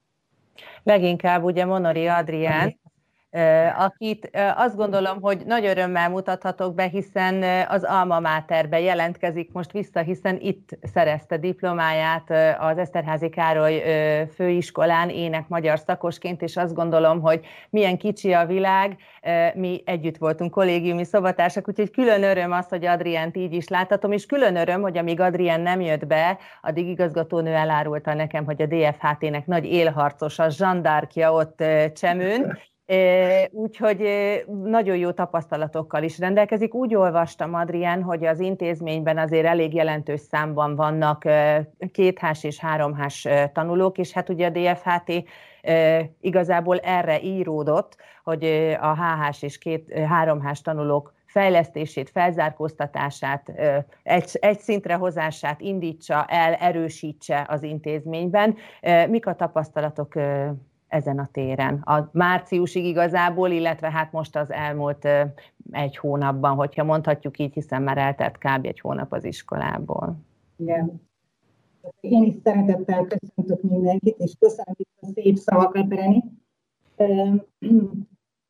Leginkább 0.83 1.43
ugye 1.43 1.65
Monori 1.65 2.07
Adrián, 2.07 2.81
akit 3.77 4.31
azt 4.57 4.77
gondolom, 4.77 5.21
hogy 5.21 5.43
nagy 5.47 5.67
örömmel 5.67 6.09
mutathatok 6.09 6.75
be, 6.75 6.83
hiszen 6.83 7.67
az 7.69 7.85
Alma 7.85 8.21
Máterbe 8.21 8.81
jelentkezik 8.81 9.53
most 9.53 9.73
vissza, 9.73 10.01
hiszen 10.01 10.39
itt 10.41 10.79
szerezte 10.83 11.37
diplomáját 11.37 12.31
az 12.59 12.79
Eszterházi 12.79 13.29
Károly 13.29 13.83
főiskolán 14.35 15.09
ének 15.09 15.49
magyar 15.49 15.79
szakosként, 15.79 16.43
és 16.43 16.57
azt 16.57 16.75
gondolom, 16.75 17.21
hogy 17.21 17.41
milyen 17.71 17.99
kicsi 17.99 18.33
a 18.33 18.47
világ, 18.47 18.97
mi 19.55 19.83
együtt 19.85 20.17
voltunk 20.17 20.51
kollégiumi 20.51 21.05
szobatársak, 21.05 21.69
úgyhogy 21.69 21.91
külön 21.91 22.23
öröm 22.23 22.53
az, 22.53 22.69
hogy 22.69 22.85
Adriánt 22.85 23.37
így 23.37 23.53
is 23.53 23.69
láthatom, 23.69 24.13
és 24.13 24.27
külön 24.27 24.57
öröm, 24.57 24.81
hogy 24.81 24.99
amíg 24.99 25.21
Adrián 25.21 25.61
nem 25.61 25.81
jött 25.81 26.07
be, 26.07 26.39
addig 26.63 26.89
igazgatónő 26.89 27.55
elárulta 27.55 28.15
nekem, 28.15 28.45
hogy 28.45 28.63
a 28.63 28.67
DFHT-nek 28.67 29.47
nagy 29.47 29.65
élharcos, 29.65 30.39
a 30.39 30.49
zsandárkja 30.49 31.33
ott 31.33 31.65
Csemőn, 31.95 32.59
Úgyhogy 33.51 34.07
nagyon 34.65 34.97
jó 34.97 35.11
tapasztalatokkal 35.11 36.03
is 36.03 36.19
rendelkezik. 36.19 36.75
Úgy 36.75 36.95
olvastam, 36.95 37.55
Adrián, 37.55 38.03
hogy 38.03 38.25
az 38.25 38.41
intézményben 38.41 39.19
azért 39.19 39.47
elég 39.47 39.75
jelentős 39.75 40.21
számban 40.21 40.75
vannak 40.75 41.25
kéthás 41.93 42.45
és 42.45 42.59
háromhás 42.59 43.29
tanulók, 43.53 43.99
és 43.99 44.13
hát 44.13 44.29
ugye 44.29 44.47
a 44.47 44.51
DFHT 44.51 45.25
igazából 46.21 46.79
erre 46.79 47.21
íródott, 47.21 47.97
hogy 48.25 48.45
a 48.81 48.95
HH 48.95 49.43
és 49.43 49.59
két 49.59 49.93
háromhás 50.09 50.61
tanulók 50.61 51.15
fejlesztését, 51.25 52.11
felzárkóztatását, 52.11 53.53
egy, 54.03 54.39
egy 54.41 54.59
szintre 54.59 54.95
hozását 54.95 55.61
indítsa 55.61 56.25
el, 56.25 56.55
erősítse 56.55 57.47
az 57.49 57.63
intézményben. 57.63 58.57
Mik 59.09 59.27
a 59.27 59.35
tapasztalatok 59.35 60.15
ezen 60.93 61.19
a 61.19 61.29
téren. 61.33 61.75
A 61.75 62.09
márciusig 62.13 62.85
igazából, 62.85 63.51
illetve 63.51 63.91
hát 63.91 64.13
most 64.13 64.37
az 64.37 64.51
elmúlt 64.51 65.09
egy 65.71 65.97
hónapban, 65.97 66.55
hogyha 66.55 66.85
mondhatjuk 66.85 67.39
így, 67.39 67.55
hiszen 67.55 67.83
már 67.83 67.99
eltelt 67.99 68.39
kb. 68.39 68.67
egy 68.67 68.81
hónap 68.81 69.13
az 69.13 69.25
iskolából. 69.25 70.17
Igen. 70.57 71.01
Én 72.01 72.23
is 72.23 72.35
szeretettel 72.45 73.07
köszöntök 73.07 73.63
mindenkit, 73.71 74.19
és 74.19 74.33
köszönöm 74.39 74.75
itt 74.77 74.89
a 75.01 75.07
szép 75.15 75.37
szavakat, 75.37 75.95
Reni. 75.95 76.23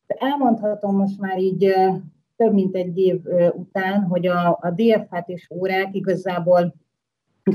Elmondhatom 0.07 0.97
most 0.97 1.21
már 1.21 1.39
így 1.39 1.75
több 2.37 2.53
mint 2.53 2.75
egy 2.75 2.99
év 2.99 3.23
után, 3.53 4.03
hogy 4.03 4.27
a, 4.27 4.49
a 4.49 4.71
DFH-t 4.71 5.29
és 5.29 5.51
órák 5.51 5.95
igazából, 5.95 6.75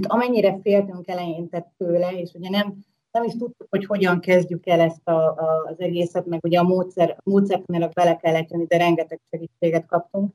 amennyire 0.01 0.59
féltünk 0.61 1.07
eleinte 1.07 1.71
tőle, 1.77 2.11
és 2.11 2.33
ugye 2.33 2.49
nem 2.49 2.85
nem 3.11 3.23
is 3.23 3.31
tudtuk, 3.31 3.67
hogy 3.69 3.85
hogyan 3.85 4.19
kezdjük 4.19 4.67
el 4.67 4.79
ezt 4.79 5.07
a, 5.07 5.27
a, 5.27 5.67
az 5.69 5.79
egészet, 5.79 6.25
meg 6.25 6.39
ugye 6.43 6.59
a 6.59 6.63
módszer, 6.63 7.15
a 7.17 7.29
módszertanának 7.29 7.93
bele 7.93 8.15
kellett 8.15 8.51
jönni, 8.51 8.65
de 8.65 8.77
rengeteg 8.77 9.19
segítséget 9.29 9.85
kaptunk. 9.85 10.33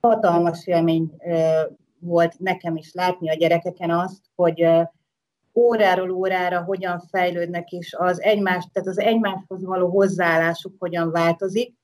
Hatalmas 0.00 0.66
élmény 0.66 1.14
e, 1.18 1.68
volt 1.98 2.38
nekem 2.38 2.76
is 2.76 2.92
látni 2.92 3.30
a 3.30 3.34
gyerekeken 3.34 3.90
azt, 3.90 4.20
hogy 4.34 4.60
e, 4.60 4.92
óráról 5.54 6.10
órára 6.10 6.62
hogyan 6.62 7.00
fejlődnek, 7.10 7.70
és 7.70 7.94
az 7.98 8.20
egymás, 8.20 8.68
tehát 8.72 8.88
az 8.88 8.98
egymáshoz 8.98 9.64
való 9.64 9.88
hozzáállásuk 9.88 10.74
hogyan 10.78 11.10
változik. 11.10 11.74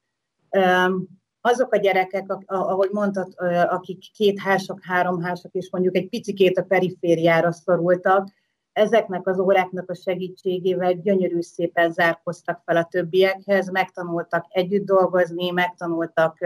Azok 1.40 1.72
a 1.72 1.76
gyerekek, 1.76 2.36
ahogy 2.46 2.88
mondtad, 2.92 3.32
akik 3.68 3.98
két 4.12 4.40
hásak, 4.40 4.78
három 4.82 5.22
hásak, 5.22 5.52
és 5.52 5.68
mondjuk 5.70 5.96
egy 5.96 6.08
picikét 6.08 6.58
a 6.58 6.62
perifériára 6.62 7.52
szorultak, 7.52 8.28
ezeknek 8.76 9.26
az 9.26 9.38
óráknak 9.38 9.90
a 9.90 9.94
segítségével 9.94 10.92
gyönyörű 10.92 11.40
szépen 11.40 11.92
zárkoztak 11.92 12.62
fel 12.64 12.76
a 12.76 12.84
többiekhez, 12.84 13.70
megtanultak 13.70 14.46
együtt 14.48 14.84
dolgozni, 14.84 15.50
megtanultak 15.50 16.38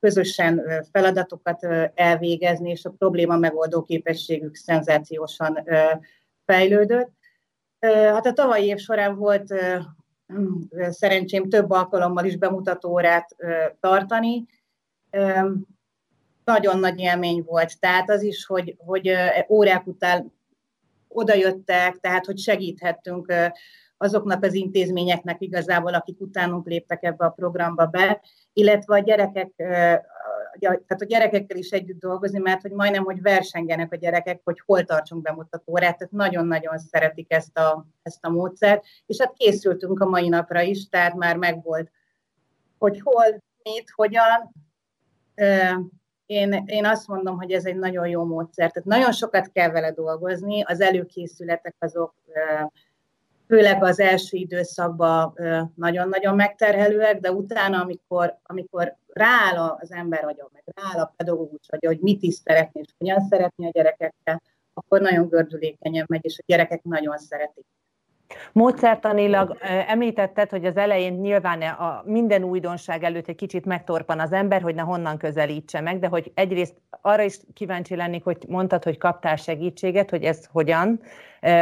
közösen 0.00 0.62
feladatokat 0.92 1.66
elvégezni, 1.94 2.70
és 2.70 2.84
a 2.84 2.94
probléma 2.98 3.36
megoldó 3.36 3.82
képességük 3.82 4.54
szenzációsan 4.54 5.64
fejlődött. 6.44 7.10
Hát 7.80 8.26
a 8.26 8.32
tavalyi 8.32 8.66
év 8.66 8.78
során 8.78 9.16
volt 9.16 9.54
szerencsém 10.90 11.48
több 11.48 11.70
alkalommal 11.70 12.24
is 12.24 12.36
bemutató 12.36 12.90
órát 12.90 13.36
tartani. 13.80 14.46
Nagyon 16.44 16.78
nagy 16.78 17.00
élmény 17.00 17.42
volt. 17.46 17.80
Tehát 17.80 18.10
az 18.10 18.22
is, 18.22 18.46
hogy, 18.46 18.76
hogy 18.78 19.12
órák 19.48 19.86
után 19.86 20.32
oda 21.12 21.34
jöttek, 21.34 21.96
tehát 21.96 22.26
hogy 22.26 22.38
segíthettünk 22.38 23.32
azoknak 23.96 24.44
az 24.44 24.54
intézményeknek 24.54 25.40
igazából, 25.40 25.94
akik 25.94 26.20
utánunk 26.20 26.66
léptek 26.66 27.02
ebbe 27.02 27.24
a 27.24 27.30
programba 27.30 27.86
be, 27.86 28.20
illetve 28.52 28.94
a 28.94 28.98
gyerekek, 28.98 29.50
tehát 30.58 31.00
a 31.00 31.04
gyerekekkel 31.04 31.56
is 31.56 31.70
együtt 31.70 32.00
dolgozni, 32.00 32.38
mert 32.38 32.60
hogy 32.60 32.70
majdnem, 32.70 33.04
hogy 33.04 33.22
versengenek 33.22 33.92
a 33.92 33.96
gyerekek, 33.96 34.40
hogy 34.44 34.62
hol 34.66 34.84
tartsunk 34.84 35.22
bemutatórát, 35.22 35.98
tehát 35.98 36.12
nagyon-nagyon 36.12 36.78
szeretik 36.78 37.32
ezt 37.32 37.58
a, 37.58 37.86
ezt 38.02 38.24
a 38.24 38.30
módszert, 38.30 38.84
és 39.06 39.16
hát 39.20 39.32
készültünk 39.32 40.00
a 40.00 40.08
mai 40.08 40.28
napra 40.28 40.60
is, 40.60 40.88
tehát 40.88 41.14
már 41.14 41.36
megvolt, 41.36 41.90
hogy 42.78 43.00
hol, 43.00 43.42
mit, 43.62 43.90
hogyan, 43.94 44.52
én, 46.32 46.62
én 46.66 46.84
azt 46.84 47.08
mondom, 47.08 47.36
hogy 47.36 47.52
ez 47.52 47.64
egy 47.64 47.76
nagyon 47.76 48.08
jó 48.08 48.24
módszer. 48.24 48.70
Tehát 48.70 48.88
nagyon 48.88 49.12
sokat 49.12 49.50
kell 49.52 49.70
vele 49.70 49.92
dolgozni, 49.92 50.62
az 50.62 50.80
előkészületek 50.80 51.74
azok 51.78 52.14
főleg 53.52 53.84
az 53.84 54.00
első 54.00 54.36
időszakban 54.36 55.34
nagyon-nagyon 55.74 56.34
megterhelőek, 56.34 57.20
de 57.20 57.32
utána, 57.32 57.80
amikor, 57.80 58.38
amikor 58.42 58.96
rááll 59.06 59.76
az 59.80 59.92
ember 59.92 60.24
agya, 60.24 60.50
meg 60.52 60.62
rááll 60.74 61.02
a 61.04 61.12
pedagógus 61.16 61.68
agya, 61.68 61.88
hogy 61.88 62.00
mit 62.00 62.22
is 62.22 62.34
szeretné, 62.34 62.80
és 62.80 62.92
hogyan 62.98 63.20
szeretné 63.20 63.66
a 63.66 63.70
gyerekekkel, 63.70 64.42
akkor 64.74 65.00
nagyon 65.00 65.28
gördülékenyen 65.28 66.04
megy, 66.08 66.24
és 66.24 66.38
a 66.38 66.42
gyerekek 66.46 66.82
nagyon 66.82 67.18
szeretik. 67.18 67.66
Módszertanilag 68.52 69.56
említetted, 69.86 70.50
hogy 70.50 70.64
az 70.64 70.76
elején 70.76 71.12
nyilván 71.12 71.62
a 71.62 72.02
minden 72.04 72.42
újdonság 72.42 73.04
előtt 73.04 73.28
egy 73.28 73.36
kicsit 73.36 73.64
megtorpan 73.64 74.20
az 74.20 74.32
ember, 74.32 74.62
hogy 74.62 74.74
ne 74.74 74.82
honnan 74.82 75.16
közelítse 75.16 75.80
meg, 75.80 75.98
de 75.98 76.06
hogy 76.06 76.32
egyrészt 76.34 76.74
arra 77.00 77.22
is 77.22 77.38
kíváncsi 77.54 77.96
lennék, 77.96 78.24
hogy 78.24 78.38
mondtad, 78.48 78.84
hogy 78.84 78.98
kaptál 78.98 79.36
segítséget, 79.36 80.10
hogy 80.10 80.22
ez 80.22 80.46
hogyan, 80.52 81.00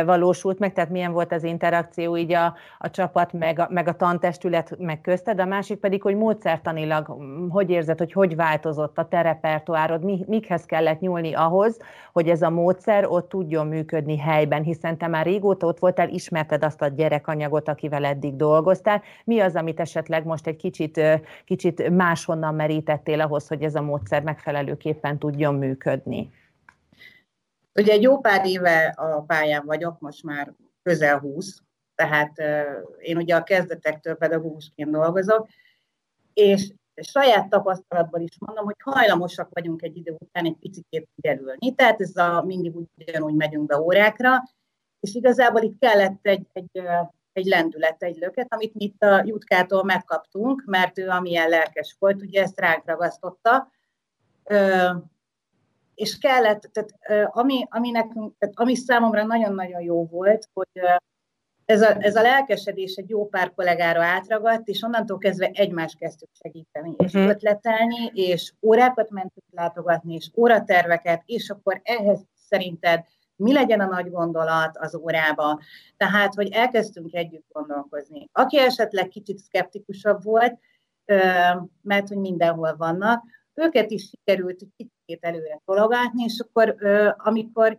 valósult 0.05 0.59
meg, 0.59 0.73
tehát 0.73 0.91
milyen 0.91 1.13
volt 1.13 1.33
az 1.33 1.45
interakció 1.45 2.17
így 2.17 2.33
a, 2.33 2.55
a 2.79 2.91
csapat, 2.91 3.33
meg 3.33 3.59
a, 3.59 3.69
meg 3.71 3.89
a 3.89 3.97
tantestület, 3.97 4.79
meg 4.79 5.01
közted, 5.01 5.41
a 5.41 5.45
másik 5.45 5.79
pedig, 5.79 6.03
hogy 6.03 6.17
módszertanilag 6.17 7.17
hogy 7.49 7.71
érzed, 7.71 7.99
hogy 7.99 8.13
hogy 8.13 8.37
változott 8.37 8.99
a 8.99 9.09
te 9.09 9.23
repertoárod, 9.23 10.05
mi, 10.05 10.25
mikhez 10.27 10.65
kellett 10.65 11.01
nyúlni 11.01 11.35
ahhoz, 11.35 11.79
hogy 12.13 12.29
ez 12.29 12.43
a 12.43 12.51
módszer 12.51 13.07
ott 13.07 13.29
tudjon 13.29 13.67
működni 13.67 14.19
helyben, 14.19 14.63
hiszen 14.63 14.99
te 14.99 15.07
már 15.07 15.27
régóta 15.27 15.67
ott 15.67 15.79
voltál, 15.79 16.09
ismerted 16.09 16.65
azt 16.65 16.83
a 16.83 16.89
gyerekanyagot, 16.89 17.69
akivel 17.69 18.05
eddig 18.05 18.37
dolgoztál. 18.37 19.03
Mi 19.25 19.41
az, 19.41 19.55
amit 19.55 19.81
esetleg 19.81 20.25
most 20.25 20.47
egy 20.47 20.57
kicsit, 20.57 21.01
kicsit 21.45 21.91
máshonnan 21.91 22.55
merítettél 22.55 23.21
ahhoz, 23.21 23.49
hogy 23.49 23.63
ez 23.63 23.75
a 23.75 23.83
módszer 23.83 24.23
megfelelőképpen 24.23 25.19
tudjon 25.19 25.55
működni? 25.55 26.31
Ugye 27.75 27.93
egy 27.93 28.03
jó 28.03 28.19
pár 28.19 28.47
éve 28.47 28.95
a 28.97 29.21
pályán 29.21 29.67
vagyok, 29.67 30.01
most 30.01 30.23
már 30.23 30.55
közel 30.83 31.19
20, 31.19 31.59
tehát 31.95 32.33
én 32.99 33.17
ugye 33.17 33.37
a 33.37 33.43
kezdetektől 33.43 34.15
pedagógusként 34.15 34.91
dolgozok, 34.91 35.49
és 36.33 36.73
saját 36.95 37.49
tapasztalatban 37.49 38.21
is 38.21 38.39
mondom, 38.39 38.65
hogy 38.65 38.77
hajlamosak 38.85 39.49
vagyunk 39.53 39.83
egy 39.83 39.97
idő 39.97 40.17
után 40.19 40.45
egy 40.45 40.57
picit 40.61 41.09
kiderülni, 41.15 41.75
tehát 41.75 42.01
ez 42.01 42.17
a 42.17 42.43
mindig 42.43 42.75
ugyanúgy 42.97 43.35
megyünk 43.35 43.67
be 43.67 43.81
órákra, 43.81 44.43
és 45.01 45.15
igazából 45.15 45.63
itt 45.63 45.79
kellett 45.79 46.27
egy, 46.27 46.47
egy 46.53 46.83
egy 47.33 47.47
lendület, 47.47 48.03
egy 48.03 48.17
löket, 48.17 48.53
amit 48.55 48.75
mi 48.75 48.85
itt 48.85 49.03
a 49.03 49.23
Jutkától 49.25 49.85
megkaptunk, 49.85 50.63
mert 50.67 50.99
ő 50.99 51.09
amilyen 51.09 51.49
lelkes 51.49 51.97
volt, 51.99 52.23
ugye 52.23 52.43
ezt 52.43 52.61
ránk 52.61 52.87
ragasztotta. 52.87 53.71
És 56.01 56.19
kellett, 56.19 56.71
tehát 56.73 56.95
ami, 57.37 57.67
ami, 57.71 57.91
nekünk, 57.91 58.39
tehát 58.39 58.55
ami 58.59 58.75
számomra 58.77 59.25
nagyon-nagyon 59.25 59.81
jó 59.81 60.07
volt, 60.07 60.49
hogy 60.53 60.69
ez 61.65 61.83
a, 61.83 61.97
ez 61.99 62.17
a 62.17 62.23
lelkesedés 62.23 62.95
egy 62.95 63.09
jó 63.09 63.29
pár 63.29 63.55
kollégára 63.55 64.03
átragadt, 64.03 64.69
és 64.69 64.83
onnantól 64.83 65.19
kezdve 65.19 65.51
egymást 65.53 65.99
kezdtük 65.99 66.29
segíteni, 66.33 66.95
és 66.99 67.13
uh-huh. 67.13 67.31
ötletelni, 67.31 68.11
és 68.15 68.53
órákat 68.63 69.11
mentünk 69.11 69.47
látogatni, 69.51 70.15
és 70.15 70.31
óraterveket, 70.37 71.23
és 71.27 71.51
akkor 71.51 71.81
ehhez 71.85 72.21
szerinted 72.35 73.05
mi 73.37 73.53
legyen 73.53 73.81
a 73.81 73.87
nagy 73.87 74.11
gondolat 74.11 74.77
az 74.79 74.95
órába. 74.97 75.61
Tehát, 75.97 76.35
hogy 76.35 76.53
elkezdtünk 76.53 77.15
együtt 77.15 77.47
gondolkozni. 77.53 78.29
Aki 78.33 78.59
esetleg 78.59 79.09
kicsit 79.09 79.39
szkeptikusabb 79.39 80.23
volt, 80.23 80.59
mert 81.83 82.09
hogy 82.09 82.19
mindenhol 82.19 82.77
vannak, 82.77 83.25
őket 83.55 83.91
is 83.91 84.09
sikerült 84.09 84.63
kicsit 85.11 85.25
előre 85.25 85.61
tologatni, 85.65 86.25
és 86.25 86.45
akkor 86.47 86.75
amikor 87.17 87.79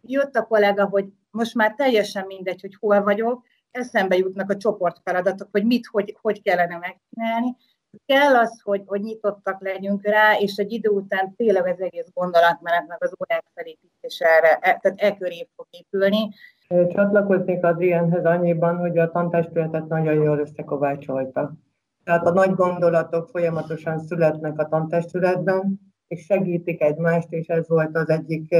jött 0.00 0.36
a 0.36 0.46
kollega, 0.46 0.86
hogy 0.86 1.06
most 1.30 1.54
már 1.54 1.74
teljesen 1.74 2.26
mindegy, 2.26 2.60
hogy 2.60 2.76
hol 2.80 3.02
vagyok, 3.02 3.44
eszembe 3.70 4.16
jutnak 4.16 4.50
a 4.50 4.56
csoportfeladatok, 4.56 5.48
hogy 5.52 5.64
mit, 5.64 5.86
hogy, 5.86 6.16
hogy 6.20 6.42
kellene 6.42 6.78
megcsinálni. 6.78 7.56
Kell 8.06 8.36
az, 8.36 8.60
hogy, 8.62 8.82
hogy 8.86 9.00
nyitottak 9.00 9.60
legyünk 9.62 10.06
rá, 10.06 10.38
és 10.38 10.56
egy 10.56 10.72
idő 10.72 10.88
után 10.88 11.34
tényleg 11.36 11.66
az 11.66 11.80
egész 11.80 12.10
gondolatmenet, 12.14 12.86
meg 12.88 13.04
az 13.04 13.14
órák 13.20 13.44
felépítése 13.54 14.26
erre, 14.26 14.58
e, 14.60 14.78
tehát 14.82 15.00
e 15.00 15.16
köré 15.16 15.48
fog 15.56 15.66
épülni. 15.70 16.30
Csatlakoznék 16.68 17.64
Adrienhez 17.64 18.24
annyiban, 18.24 18.76
hogy 18.76 18.98
a 18.98 19.10
tantestületet 19.10 19.88
nagyon 19.88 20.14
jól 20.14 20.38
összekovácsolta. 20.38 21.52
Tehát 22.04 22.26
a 22.26 22.32
nagy 22.32 22.54
gondolatok 22.54 23.28
folyamatosan 23.28 23.98
születnek 23.98 24.58
a 24.58 24.68
tantestületben, 24.68 25.83
és 26.06 26.24
segítik 26.24 26.82
egymást, 26.82 27.32
és 27.32 27.46
ez 27.46 27.68
volt 27.68 27.96
az 27.96 28.08
egyik 28.08 28.56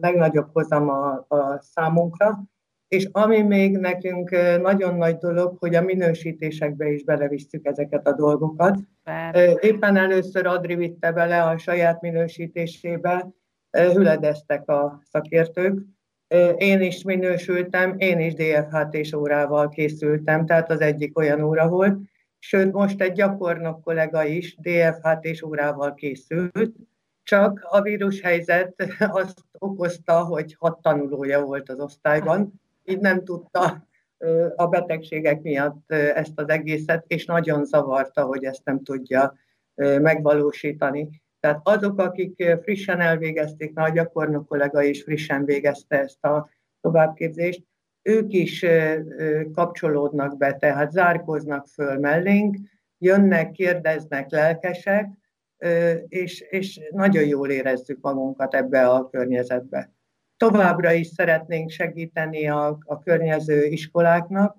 legnagyobb 0.00 0.48
hozam 0.52 0.88
a, 0.88 1.24
a 1.28 1.58
számunkra. 1.60 2.42
És 2.88 3.08
ami 3.12 3.42
még 3.42 3.76
nekünk 3.76 4.30
nagyon 4.60 4.94
nagy 4.94 5.16
dolog, 5.16 5.56
hogy 5.58 5.74
a 5.74 5.82
minősítésekbe 5.82 6.88
is 6.88 7.04
belevisszük 7.04 7.66
ezeket 7.66 8.06
a 8.06 8.14
dolgokat. 8.14 8.78
Bár. 9.04 9.56
Éppen 9.60 9.96
először 9.96 10.46
Adri 10.46 10.74
vitte 10.74 11.12
bele 11.12 11.42
a 11.42 11.58
saját 11.58 12.00
minősítésébe, 12.00 13.34
hüledeztek 13.70 14.68
a 14.68 15.00
szakértők. 15.10 15.78
Én 16.56 16.80
is 16.80 17.02
minősültem, 17.02 17.94
én 17.96 18.20
is 18.20 18.34
DFHT 18.34 19.14
órával 19.16 19.68
készültem, 19.68 20.46
tehát 20.46 20.70
az 20.70 20.80
egyik 20.80 21.18
olyan 21.18 21.42
óra 21.42 21.68
volt, 21.68 21.98
sőt 22.46 22.72
most 22.72 23.00
egy 23.00 23.12
gyakornok 23.12 23.82
kollega 23.82 24.24
is 24.24 24.56
DFHT 24.56 25.42
órával 25.44 25.94
készült, 25.94 26.72
csak 27.22 27.66
a 27.68 27.80
vírushelyzet 27.80 28.74
azt 29.22 29.38
okozta, 29.58 30.24
hogy 30.24 30.56
hat 30.58 30.82
tanulója 30.82 31.44
volt 31.44 31.68
az 31.68 31.80
osztályban, 31.80 32.60
így 32.84 32.98
nem 32.98 33.24
tudta 33.24 33.86
a 34.56 34.66
betegségek 34.66 35.42
miatt 35.42 35.92
ezt 35.92 36.32
az 36.34 36.48
egészet, 36.48 37.04
és 37.06 37.24
nagyon 37.24 37.64
zavarta, 37.64 38.22
hogy 38.24 38.44
ezt 38.44 38.64
nem 38.64 38.82
tudja 38.82 39.34
megvalósítani. 40.00 41.22
Tehát 41.40 41.60
azok, 41.62 41.98
akik 41.98 42.56
frissen 42.62 43.00
elvégezték, 43.00 43.74
na 43.74 43.82
a 43.82 43.92
gyakornok 43.92 44.48
kollega 44.48 44.82
is 44.82 45.02
frissen 45.02 45.44
végezte 45.44 45.98
ezt 46.00 46.24
a 46.24 46.50
továbbképzést, 46.80 47.62
ők 48.04 48.32
is 48.32 48.64
kapcsolódnak 49.52 50.36
be, 50.36 50.52
tehát 50.52 50.90
zárkoznak 50.90 51.66
föl 51.66 51.98
mellénk, 51.98 52.56
jönnek, 52.98 53.50
kérdeznek, 53.50 54.30
lelkesek, 54.30 55.08
és, 56.08 56.40
és 56.40 56.80
nagyon 56.90 57.24
jól 57.24 57.50
érezzük 57.50 57.98
magunkat 58.00 58.54
ebbe 58.54 58.88
a 58.88 59.08
környezetbe. 59.08 59.92
Továbbra 60.36 60.92
is 60.92 61.06
szeretnénk 61.06 61.70
segíteni 61.70 62.48
a, 62.48 62.78
a 62.80 62.98
környező 62.98 63.64
iskoláknak, 63.64 64.56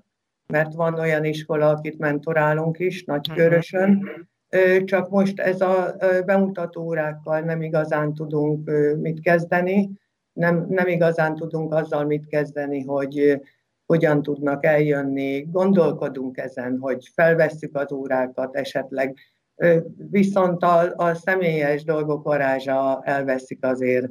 mert 0.48 0.74
van 0.74 1.00
olyan 1.00 1.24
iskola, 1.26 1.70
akit 1.70 1.98
mentorálunk 1.98 2.80
is, 2.80 3.04
Nagykörösön, 3.04 4.10
csak 4.84 5.10
most 5.10 5.40
ez 5.40 5.62
a 5.62 5.96
bemutató 6.26 6.84
órákkal 6.84 7.40
nem 7.40 7.62
igazán 7.62 8.14
tudunk 8.14 8.72
mit 8.98 9.20
kezdeni, 9.20 9.90
nem, 10.36 10.66
nem 10.70 10.88
igazán 10.88 11.36
tudunk 11.36 11.74
azzal 11.74 12.06
mit 12.06 12.28
kezdeni, 12.28 12.82
hogy 12.84 13.42
hogyan 13.86 14.22
tudnak 14.22 14.66
eljönni, 14.66 15.42
gondolkodunk 15.42 16.38
ezen, 16.38 16.78
hogy 16.80 17.10
felvesszük 17.14 17.76
az 17.78 17.92
órákat, 17.92 18.56
esetleg 18.56 19.18
viszont 19.96 20.64
a, 20.64 20.94
a 20.96 21.14
személyes 21.14 21.84
dolgok 21.84 22.24
varázsa 22.24 23.02
elveszik 23.04 23.66
azért 23.66 24.08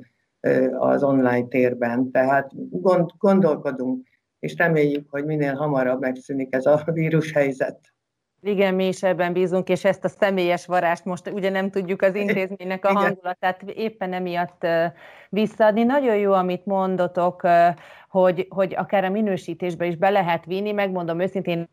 az 0.79 1.03
online 1.03 1.47
térben. 1.47 2.11
Tehát 2.11 2.51
gond, 2.71 3.11
gondolkodunk, 3.19 4.07
és 4.39 4.57
reméljük, 4.57 5.11
hogy 5.11 5.25
minél 5.25 5.55
hamarabb 5.55 6.01
megszűnik 6.01 6.55
ez 6.55 6.67
a 6.67 6.83
vírushelyzet. 6.93 7.81
Igen, 8.47 8.75
mi 8.75 8.87
is 8.87 9.03
ebben 9.03 9.33
bízunk, 9.33 9.69
és 9.69 9.85
ezt 9.85 10.05
a 10.05 10.09
személyes 10.09 10.67
varást 10.67 11.05
most 11.05 11.29
ugye 11.29 11.51
nem 11.51 11.71
tudjuk 11.71 12.03
az 12.03 12.15
intézménynek 12.25 12.85
a 12.85 12.93
hangulatát 12.93 13.63
éppen 13.63 14.13
emiatt 14.13 14.67
visszaadni. 15.29 15.83
Nagyon 15.83 16.17
jó, 16.17 16.33
amit 16.33 16.67
mondotok, 16.67 17.43
hogy, 18.09 18.47
hogy 18.49 18.75
akár 18.75 19.05
a 19.05 19.11
minősítésbe 19.11 19.87
is 19.87 19.97
be 19.97 20.11
lehet 20.11 20.45
vinni, 20.45 20.73
megmondom 20.73 21.21
őszintén, 21.21 21.69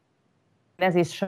ez 0.75 0.95
is 0.95 1.25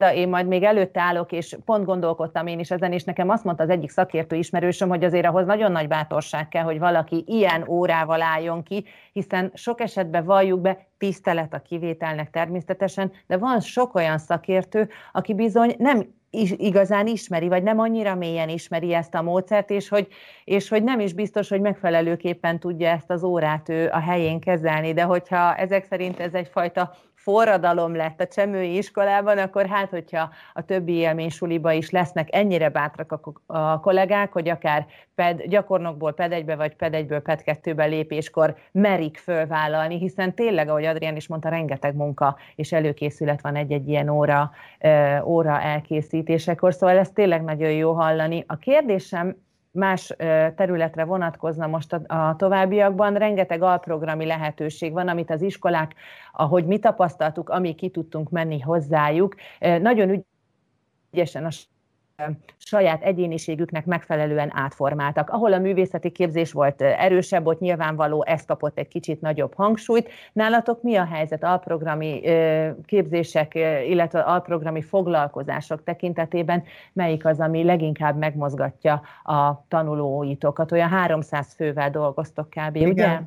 én 0.00 0.28
majd 0.28 0.46
még 0.46 0.62
előtte 0.62 1.00
állok, 1.00 1.32
és 1.32 1.56
pont 1.64 1.84
gondolkodtam 1.84 2.46
én 2.46 2.58
is 2.58 2.70
ezen, 2.70 2.92
és 2.92 3.04
nekem 3.04 3.28
azt 3.28 3.44
mondta 3.44 3.62
az 3.62 3.70
egyik 3.70 3.90
szakértő 3.90 4.36
ismerősöm, 4.36 4.88
hogy 4.88 5.04
azért 5.04 5.26
ahhoz 5.26 5.46
nagyon 5.46 5.72
nagy 5.72 5.88
bátorság 5.88 6.48
kell, 6.48 6.64
hogy 6.64 6.78
valaki 6.78 7.24
ilyen 7.26 7.64
órával 7.68 8.22
álljon 8.22 8.62
ki, 8.62 8.84
hiszen 9.12 9.50
sok 9.54 9.80
esetben 9.80 10.24
valljuk 10.24 10.60
be, 10.60 10.86
tisztelet 10.98 11.54
a 11.54 11.62
kivételnek 11.62 12.30
természetesen, 12.30 13.12
de 13.26 13.36
van 13.36 13.60
sok 13.60 13.94
olyan 13.94 14.18
szakértő, 14.18 14.88
aki 15.12 15.34
bizony 15.34 15.74
nem 15.78 16.18
is, 16.30 16.50
igazán 16.56 17.06
ismeri, 17.06 17.48
vagy 17.48 17.62
nem 17.62 17.78
annyira 17.78 18.14
mélyen 18.14 18.48
ismeri 18.48 18.94
ezt 18.94 19.14
a 19.14 19.22
módszert, 19.22 19.70
és 19.70 19.88
hogy, 19.88 20.08
és 20.44 20.68
hogy 20.68 20.82
nem 20.82 21.00
is 21.00 21.12
biztos, 21.12 21.48
hogy 21.48 21.60
megfelelőképpen 21.60 22.58
tudja 22.58 22.88
ezt 22.88 23.10
az 23.10 23.22
órát 23.22 23.68
ő 23.68 23.88
a 23.92 24.00
helyén 24.00 24.40
kezelni, 24.40 24.92
de 24.92 25.02
hogyha 25.02 25.54
ezek 25.54 25.84
szerint 25.84 26.20
ez 26.20 26.34
egyfajta 26.34 26.94
forradalom 27.22 27.96
lett 27.96 28.20
a 28.20 28.26
Csemői 28.26 28.76
iskolában, 28.76 29.38
akkor 29.38 29.66
hát, 29.66 29.90
hogyha 29.90 30.30
a 30.52 30.64
többi 30.64 30.92
élménysuliba 30.92 31.72
is 31.72 31.90
lesznek 31.90 32.28
ennyire 32.34 32.68
bátrak 32.68 33.34
a, 33.46 33.80
kollégák, 33.80 34.32
hogy 34.32 34.48
akár 34.48 34.86
ped, 35.14 35.42
gyakornokból 35.42 36.12
ped 36.12 36.32
egybe, 36.32 36.56
vagy 36.56 36.76
ped 36.76 36.94
egyből 36.94 37.20
ped 37.20 37.42
kettőbe 37.42 37.84
lépéskor 37.84 38.56
merik 38.72 39.16
fölvállalni, 39.16 39.98
hiszen 39.98 40.34
tényleg, 40.34 40.68
ahogy 40.68 40.84
Adrián 40.84 41.16
is 41.16 41.28
mondta, 41.28 41.48
rengeteg 41.48 41.94
munka 41.94 42.36
és 42.54 42.72
előkészület 42.72 43.40
van 43.40 43.56
egy-egy 43.56 43.88
ilyen 43.88 44.08
óra, 44.08 44.50
óra 45.24 45.60
elkészítésekor, 45.60 46.74
szóval 46.74 46.98
ez 46.98 47.10
tényleg 47.10 47.42
nagyon 47.44 47.70
jó 47.70 47.92
hallani. 47.92 48.44
A 48.46 48.56
kérdésem 48.56 49.36
más 49.72 50.14
területre 50.56 51.04
vonatkozna 51.04 51.66
most 51.66 51.92
a, 51.92 52.34
továbbiakban. 52.38 53.14
Rengeteg 53.14 53.62
alprogrami 53.62 54.26
lehetőség 54.26 54.92
van, 54.92 55.08
amit 55.08 55.30
az 55.30 55.42
iskolák, 55.42 55.94
ahogy 56.32 56.66
mi 56.66 56.78
tapasztaltuk, 56.78 57.48
amíg 57.48 57.74
ki 57.74 57.88
tudtunk 57.90 58.30
menni 58.30 58.60
hozzájuk, 58.60 59.34
nagyon 59.58 60.24
ügyesen 61.12 61.44
a 61.44 61.50
saját 62.56 63.02
egyéniségüknek 63.02 63.86
megfelelően 63.86 64.50
átformáltak. 64.54 65.30
Ahol 65.30 65.52
a 65.52 65.58
művészeti 65.58 66.10
képzés 66.10 66.52
volt 66.52 66.82
erősebb, 66.82 67.46
ott 67.46 67.60
nyilvánvaló 67.60 68.24
ez 68.24 68.44
kapott 68.44 68.78
egy 68.78 68.88
kicsit 68.88 69.20
nagyobb 69.20 69.54
hangsúlyt. 69.54 70.10
Nálatok 70.32 70.82
mi 70.82 70.96
a 70.96 71.04
helyzet 71.04 71.44
alprogrami 71.44 72.20
képzések, 72.84 73.54
illetve 73.88 74.20
alprogrami 74.20 74.82
foglalkozások 74.82 75.82
tekintetében? 75.82 76.62
Melyik 76.92 77.26
az, 77.26 77.40
ami 77.40 77.64
leginkább 77.64 78.18
megmozgatja 78.18 79.02
a 79.22 79.64
tanulóitokat? 79.68 80.72
Olyan 80.72 80.88
300 80.88 81.54
fővel 81.54 81.90
dolgoztok 81.90 82.50
kb., 82.50 82.76
Igen. 82.76 82.90
ugye? 82.90 83.20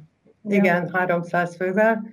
Igen, 0.58 0.89
300 0.93 1.56
fővel. 1.56 2.03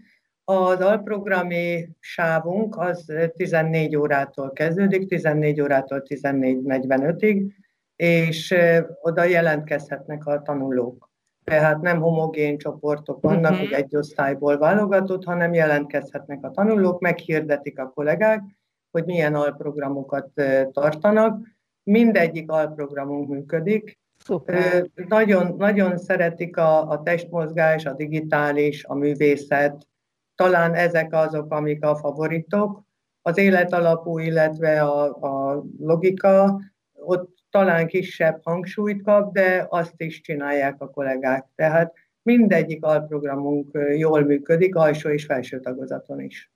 Az 0.50 0.80
alprogrami 0.80 1.88
sávunk 1.98 2.76
az 2.76 3.12
14 3.36 3.96
órától 3.96 4.52
kezdődik, 4.52 5.08
14 5.08 5.60
órától 5.60 6.02
14.45-ig, 6.08 7.52
és 7.96 8.54
oda 9.02 9.24
jelentkezhetnek 9.24 10.26
a 10.26 10.42
tanulók. 10.42 11.10
Tehát 11.44 11.80
nem 11.80 12.00
homogén 12.00 12.58
csoportok 12.58 13.20
vannak, 13.20 13.50
uh-huh. 13.50 13.68
hogy 13.68 13.72
egy 13.72 13.96
osztályból 13.96 14.58
válogatott, 14.58 15.24
hanem 15.24 15.54
jelentkezhetnek 15.54 16.38
a 16.42 16.50
tanulók, 16.50 17.00
meghirdetik 17.00 17.78
a 17.78 17.92
kollégák, 17.94 18.42
hogy 18.90 19.04
milyen 19.04 19.34
alprogramokat 19.34 20.30
tartanak. 20.72 21.46
Mindegyik 21.82 22.50
alprogramunk 22.50 23.28
működik. 23.28 23.98
Szuper. 24.24 24.86
Nagyon, 25.08 25.54
nagyon 25.58 25.98
szeretik 25.98 26.56
a, 26.56 26.88
a 26.88 27.02
testmozgás, 27.02 27.86
a 27.86 27.92
digitális, 27.92 28.84
a 28.84 28.94
művészet, 28.94 29.88
talán 30.40 30.74
ezek 30.74 31.12
azok, 31.12 31.52
amik 31.52 31.84
a 31.84 31.96
favoritok. 31.96 32.82
Az 33.22 33.38
életalapú, 33.38 34.18
illetve 34.18 34.82
a, 34.82 35.04
a 35.04 35.64
logika, 35.78 36.60
ott 36.92 37.34
talán 37.50 37.86
kisebb 37.86 38.40
hangsúlyt 38.42 39.02
kap, 39.02 39.32
de 39.32 39.66
azt 39.68 39.94
is 39.96 40.20
csinálják 40.20 40.80
a 40.80 40.90
kollégák. 40.90 41.46
Tehát 41.54 41.94
mindegyik 42.22 42.84
alprogramunk 42.84 43.78
jól 43.96 44.24
működik, 44.24 44.74
alsó 44.74 45.08
és 45.08 45.24
felső 45.24 45.60
tagozaton 45.60 46.20
is. 46.20 46.52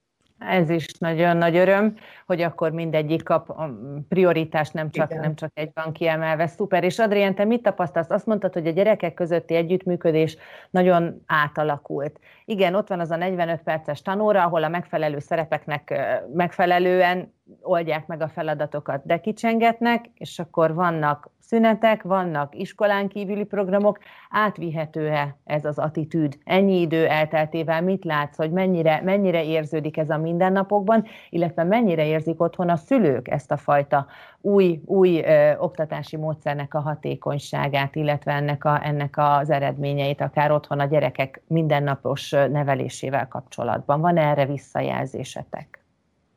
Ez 0.49 0.71
is 0.71 0.99
nagyon 0.99 1.37
nagy 1.37 1.57
öröm, 1.57 1.97
hogy 2.27 2.43
akkor 2.43 2.71
mindegyik 2.71 3.23
kap 3.23 3.63
prioritást, 4.09 4.73
nem 4.73 4.91
csak, 4.91 5.21
nem 5.21 5.35
csak 5.35 5.51
egy 5.55 5.71
van 5.75 5.93
kiemelve. 5.93 6.47
Szuper. 6.47 6.85
És 6.85 6.99
Adrien, 6.99 7.35
te 7.35 7.45
mit 7.45 7.63
tapasztalsz? 7.63 8.11
Azt 8.11 8.27
mondtad, 8.27 8.53
hogy 8.53 8.67
a 8.67 8.71
gyerekek 8.71 9.15
közötti 9.15 9.55
együttműködés 9.55 10.37
nagyon 10.71 11.23
átalakult. 11.27 12.21
Igen, 12.45 12.75
ott 12.75 12.89
van 12.89 13.01
az 13.01 13.11
a 13.11 13.17
45 13.17 13.63
perces 13.63 14.03
tanóra, 14.03 14.43
ahol 14.43 14.65
a 14.65 14.69
megfelelő 14.69 15.19
szerepeknek 15.19 15.95
megfelelően 16.35 17.33
oldják 17.63 18.07
meg 18.07 18.21
a 18.21 18.29
feladatokat, 18.29 19.07
de 19.07 19.21
kicsengetnek, 19.21 20.11
és 20.15 20.39
akkor 20.39 20.75
vannak 20.75 21.31
szünetek, 21.47 22.03
vannak 22.03 22.55
iskolán 22.55 23.09
kívüli 23.09 23.45
programok, 23.45 23.99
átvihető-e 24.31 25.37
ez 25.45 25.65
az 25.65 25.79
attitűd? 25.79 26.39
Ennyi 26.45 26.81
idő 26.81 27.07
elteltével 27.07 27.83
mit 27.83 28.05
látsz, 28.05 28.37
hogy 28.37 28.51
mennyire, 28.51 29.01
mennyire 29.05 29.45
érződik 29.45 29.97
ez 29.97 30.11
a 30.11 30.19
mindennapokban, 30.19 31.05
illetve 31.31 31.65
mennyire 31.65 32.07
érzik 32.07 32.41
otthon 32.41 32.69
a 32.69 32.77
szülők 32.77 33.29
ezt 33.29 33.51
a 33.51 33.57
fajta 33.57 34.07
új, 34.41 34.81
új 34.85 35.21
ö, 35.21 35.57
oktatási 35.57 36.17
módszernek 36.17 36.75
a 36.75 36.81
hatékonyságát, 36.81 37.97
illetve 37.97 38.33
ennek, 38.33 38.65
a, 38.65 38.87
ennek 38.87 39.15
az 39.17 39.51
eredményeit, 39.51 40.21
akár 40.21 40.53
otthon 40.53 40.81
a 40.81 40.85
gyerekek 40.85 41.43
mindennapos 41.47 42.31
nevelésével 42.31 43.29
kapcsolatban. 43.29 44.01
Van 44.01 44.17
erre 44.17 44.47
visszajelzésetek? 44.47 45.84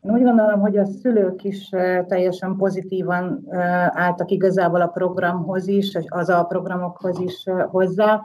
Én 0.02 0.12
úgy 0.12 0.24
gondolom, 0.24 0.60
hogy 0.60 0.78
a 0.78 0.86
szülők 0.86 1.44
is 1.44 1.70
teljesen 2.08 2.56
pozitívan 2.56 3.44
álltak 3.90 4.32
igazából 4.32 4.82
a 4.82 4.88
programhoz 4.88 5.68
is, 5.68 5.98
az 6.08 6.30
a 6.30 6.44
programokhoz 6.44 7.20
is 7.20 7.44
hozzá. 7.68 8.24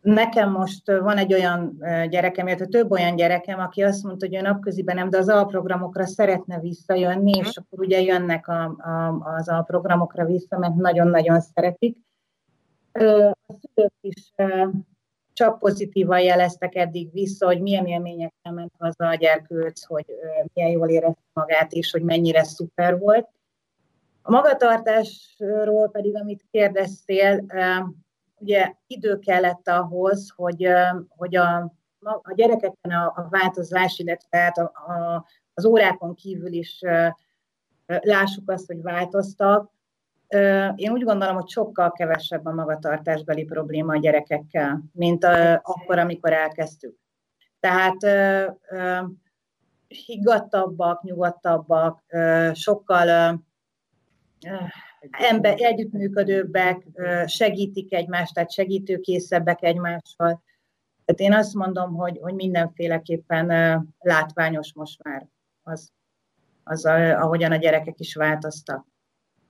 Nekem 0.00 0.50
most 0.50 0.86
van 0.86 1.16
egy 1.16 1.32
olyan 1.32 1.78
gyerekem, 2.08 2.46
illetve 2.46 2.66
több 2.66 2.90
olyan 2.90 3.16
gyerekem, 3.16 3.58
aki 3.58 3.82
azt 3.82 4.02
mondta, 4.04 4.26
hogy 4.26 4.34
ő 4.34 4.40
napköziben 4.40 4.94
nem, 4.94 5.10
de 5.10 5.18
az 5.18 5.28
alprogramokra 5.28 6.06
szeretne 6.06 6.60
visszajönni, 6.60 7.30
és 7.30 7.56
akkor 7.56 7.84
ugye 7.84 8.00
jönnek 8.00 8.48
a, 8.48 8.62
a, 8.64 9.22
az 9.36 9.48
alprogramokra 9.48 10.24
vissza, 10.24 10.58
mert 10.58 10.74
nagyon-nagyon 10.74 11.40
szeretik. 11.40 11.98
A 12.92 13.54
szülők 13.60 13.92
is 14.00 14.32
csak 15.34 15.58
pozitívan 15.58 16.20
jeleztek 16.20 16.74
eddig 16.74 17.12
vissza, 17.12 17.46
hogy 17.46 17.60
milyen 17.60 17.86
élményekkel 17.86 18.52
ment 18.52 18.72
haza 18.78 19.08
a 19.08 19.14
gyerkőc, 19.14 19.84
hogy 19.84 20.06
milyen 20.52 20.70
jól 20.70 20.88
érezte 20.88 21.22
magát, 21.32 21.72
és 21.72 21.90
hogy 21.90 22.02
mennyire 22.02 22.44
szuper 22.44 22.98
volt. 22.98 23.28
A 24.22 24.30
magatartásról 24.30 25.90
pedig, 25.90 26.16
amit 26.16 26.46
kérdeztél, 26.50 27.44
ugye 28.38 28.72
idő 28.86 29.18
kellett 29.18 29.68
ahhoz, 29.68 30.32
hogy, 30.36 30.68
hogy 31.08 31.36
a, 31.36 31.56
a 32.00 32.32
gyerekeken 32.34 32.90
a, 32.90 33.12
a 33.16 33.26
változás, 33.30 33.98
illetve 33.98 34.46
a, 34.46 34.92
a, 34.92 35.26
az 35.54 35.64
órákon 35.64 36.14
kívül 36.14 36.52
is 36.52 36.80
lássuk 37.86 38.50
azt, 38.50 38.66
hogy 38.66 38.82
változtak, 38.82 39.73
én 40.74 40.90
úgy 40.90 41.02
gondolom, 41.02 41.34
hogy 41.34 41.48
sokkal 41.48 41.92
kevesebb 41.92 42.46
a 42.46 42.54
magatartásbeli 42.54 43.44
probléma 43.44 43.92
a 43.92 43.98
gyerekekkel, 43.98 44.82
mint 44.92 45.24
a, 45.24 45.52
akkor, 45.54 45.98
amikor 45.98 46.32
elkezdtük. 46.32 46.96
Tehát 47.60 47.96
higgadtabbak, 49.86 51.02
nyugodtabbak, 51.02 52.04
sokkal 52.52 53.42
ember, 55.10 55.54
együttműködőbbek, 55.60 56.86
segítik 57.26 57.92
egymást, 57.92 58.34
tehát 58.34 58.52
segítőkészebbek 58.52 59.62
egymással. 59.62 60.42
Tehát 61.04 61.20
én 61.20 61.32
azt 61.32 61.54
mondom, 61.54 61.94
hogy, 61.94 62.18
hogy 62.22 62.34
mindenféleképpen 62.34 63.46
látványos 63.98 64.72
most 64.74 65.02
már 65.02 65.26
az, 65.62 65.92
az 66.64 66.84
ahogyan 66.86 67.52
a 67.52 67.56
gyerekek 67.56 67.98
is 67.98 68.14
változtak. 68.14 68.86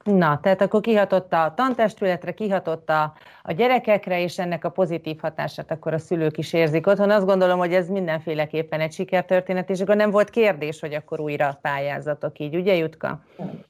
Na, 0.04 0.40
tehát 0.42 0.60
akkor 0.60 0.80
kihatott 0.80 1.32
a 1.32 1.52
tantestületre, 1.56 2.32
kihatott 2.32 2.90
a, 2.90 3.12
a 3.42 3.52
gyerekekre, 3.52 4.22
és 4.22 4.38
ennek 4.38 4.64
a 4.64 4.70
pozitív 4.70 5.18
hatását 5.18 5.70
akkor 5.70 5.92
a 5.92 5.98
szülők 5.98 6.38
is 6.38 6.52
érzik 6.52 6.86
otthon. 6.86 7.10
Azt 7.10 7.26
gondolom, 7.26 7.58
hogy 7.58 7.72
ez 7.72 7.88
mindenféleképpen 7.88 8.80
egy 8.80 8.92
sikertörténet, 8.92 9.70
és 9.70 9.80
akkor 9.80 9.96
nem 9.96 10.10
volt 10.10 10.30
kérdés, 10.30 10.80
hogy 10.80 10.94
akkor 10.94 11.20
újra 11.20 11.58
pályázatok 11.62 12.38
így, 12.38 12.56
ugye 12.56 12.74
Jutka? 12.74 13.22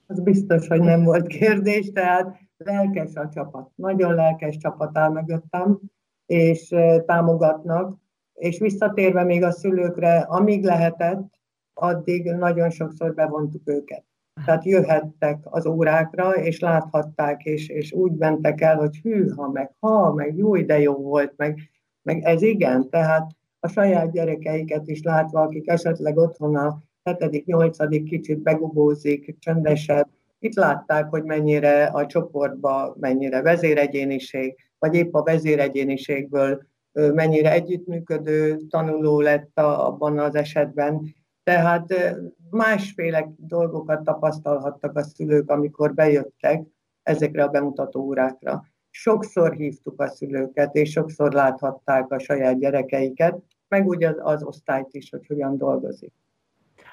Az 0.07 0.21
biztos, 0.21 0.69
hogy 0.69 0.81
nem 0.81 1.05
volt 1.05 1.27
kérdés, 1.27 1.93
tehát 1.93 2.37
lelkes 2.57 3.15
a 3.15 3.29
csapat. 3.29 3.71
Nagyon 3.75 4.15
lelkes 4.15 4.57
csapat 4.57 4.99
áll 4.99 5.11
mögöttem, 5.11 5.79
és 6.27 6.75
támogatnak, 7.07 7.97
és 8.35 8.59
visszatérve 8.59 9.25
még 9.25 9.43
a 9.43 9.51
szülőkre, 9.51 10.19
amíg 10.19 10.65
lehetett, 10.65 11.33
addig 11.75 12.31
nagyon 12.31 12.71
sokszor 12.71 13.15
bevontuk 13.15 13.63
őket 13.65 14.05
tehát 14.45 14.65
jöhettek 14.65 15.39
az 15.43 15.67
órákra, 15.67 16.31
és 16.31 16.61
láthatták, 16.61 17.45
és, 17.45 17.69
és 17.69 17.93
úgy 17.93 18.13
mentek 18.13 18.61
el, 18.61 18.77
hogy 18.77 18.97
hűha, 18.97 19.49
meg 19.49 19.75
ha, 19.81 20.13
meg 20.13 20.37
jó, 20.37 20.57
de 20.57 20.81
jó 20.81 20.95
volt, 20.95 21.33
meg, 21.37 21.59
meg 22.03 22.23
ez 22.23 22.43
igen, 22.43 22.89
tehát 22.91 23.31
a 23.61 23.69
saját 23.69 24.13
gyerekeiket 24.13 24.89
is 24.89 25.03
látva, 25.03 25.41
akik 25.41 25.69
esetleg 25.69 26.17
otthon 26.17 26.57
a 26.57 26.83
7.-8. 27.05 28.03
kicsit 28.09 28.39
begubózik, 28.39 29.37
csöndesebb, 29.39 30.09
itt 30.39 30.55
látták, 30.55 31.09
hogy 31.09 31.23
mennyire 31.23 31.85
a 31.85 32.07
csoportba, 32.07 32.97
mennyire 33.01 33.43
vezéregyéniség, 33.43 34.55
vagy 34.79 34.95
épp 34.95 35.15
a 35.15 35.23
vezéregyéniségből 35.23 36.63
mennyire 36.93 37.53
együttműködő 37.53 38.57
tanuló 38.57 39.21
lett 39.21 39.59
abban 39.61 40.19
az 40.19 40.35
esetben. 40.35 41.15
Tehát 41.43 41.95
másféle 42.55 43.29
dolgokat 43.37 44.05
tapasztalhattak 44.05 44.97
a 44.97 45.03
szülők, 45.03 45.51
amikor 45.51 45.95
bejöttek 45.95 46.63
ezekre 47.03 47.43
a 47.45 47.49
bemutató 47.49 48.01
órákra. 48.01 48.65
Sokszor 48.91 49.53
hívtuk 49.53 50.01
a 50.01 50.09
szülőket, 50.09 50.75
és 50.75 50.91
sokszor 50.91 51.33
láthatták 51.33 52.13
a 52.13 52.19
saját 52.19 52.59
gyerekeiket, 52.59 53.43
meg 53.69 53.87
úgy 53.87 54.05
az, 54.05 54.17
az 54.19 54.43
osztályt 54.43 54.89
is, 54.95 55.11
hogy 55.11 55.27
hogyan 55.27 55.59
dolgozik. 55.59 56.13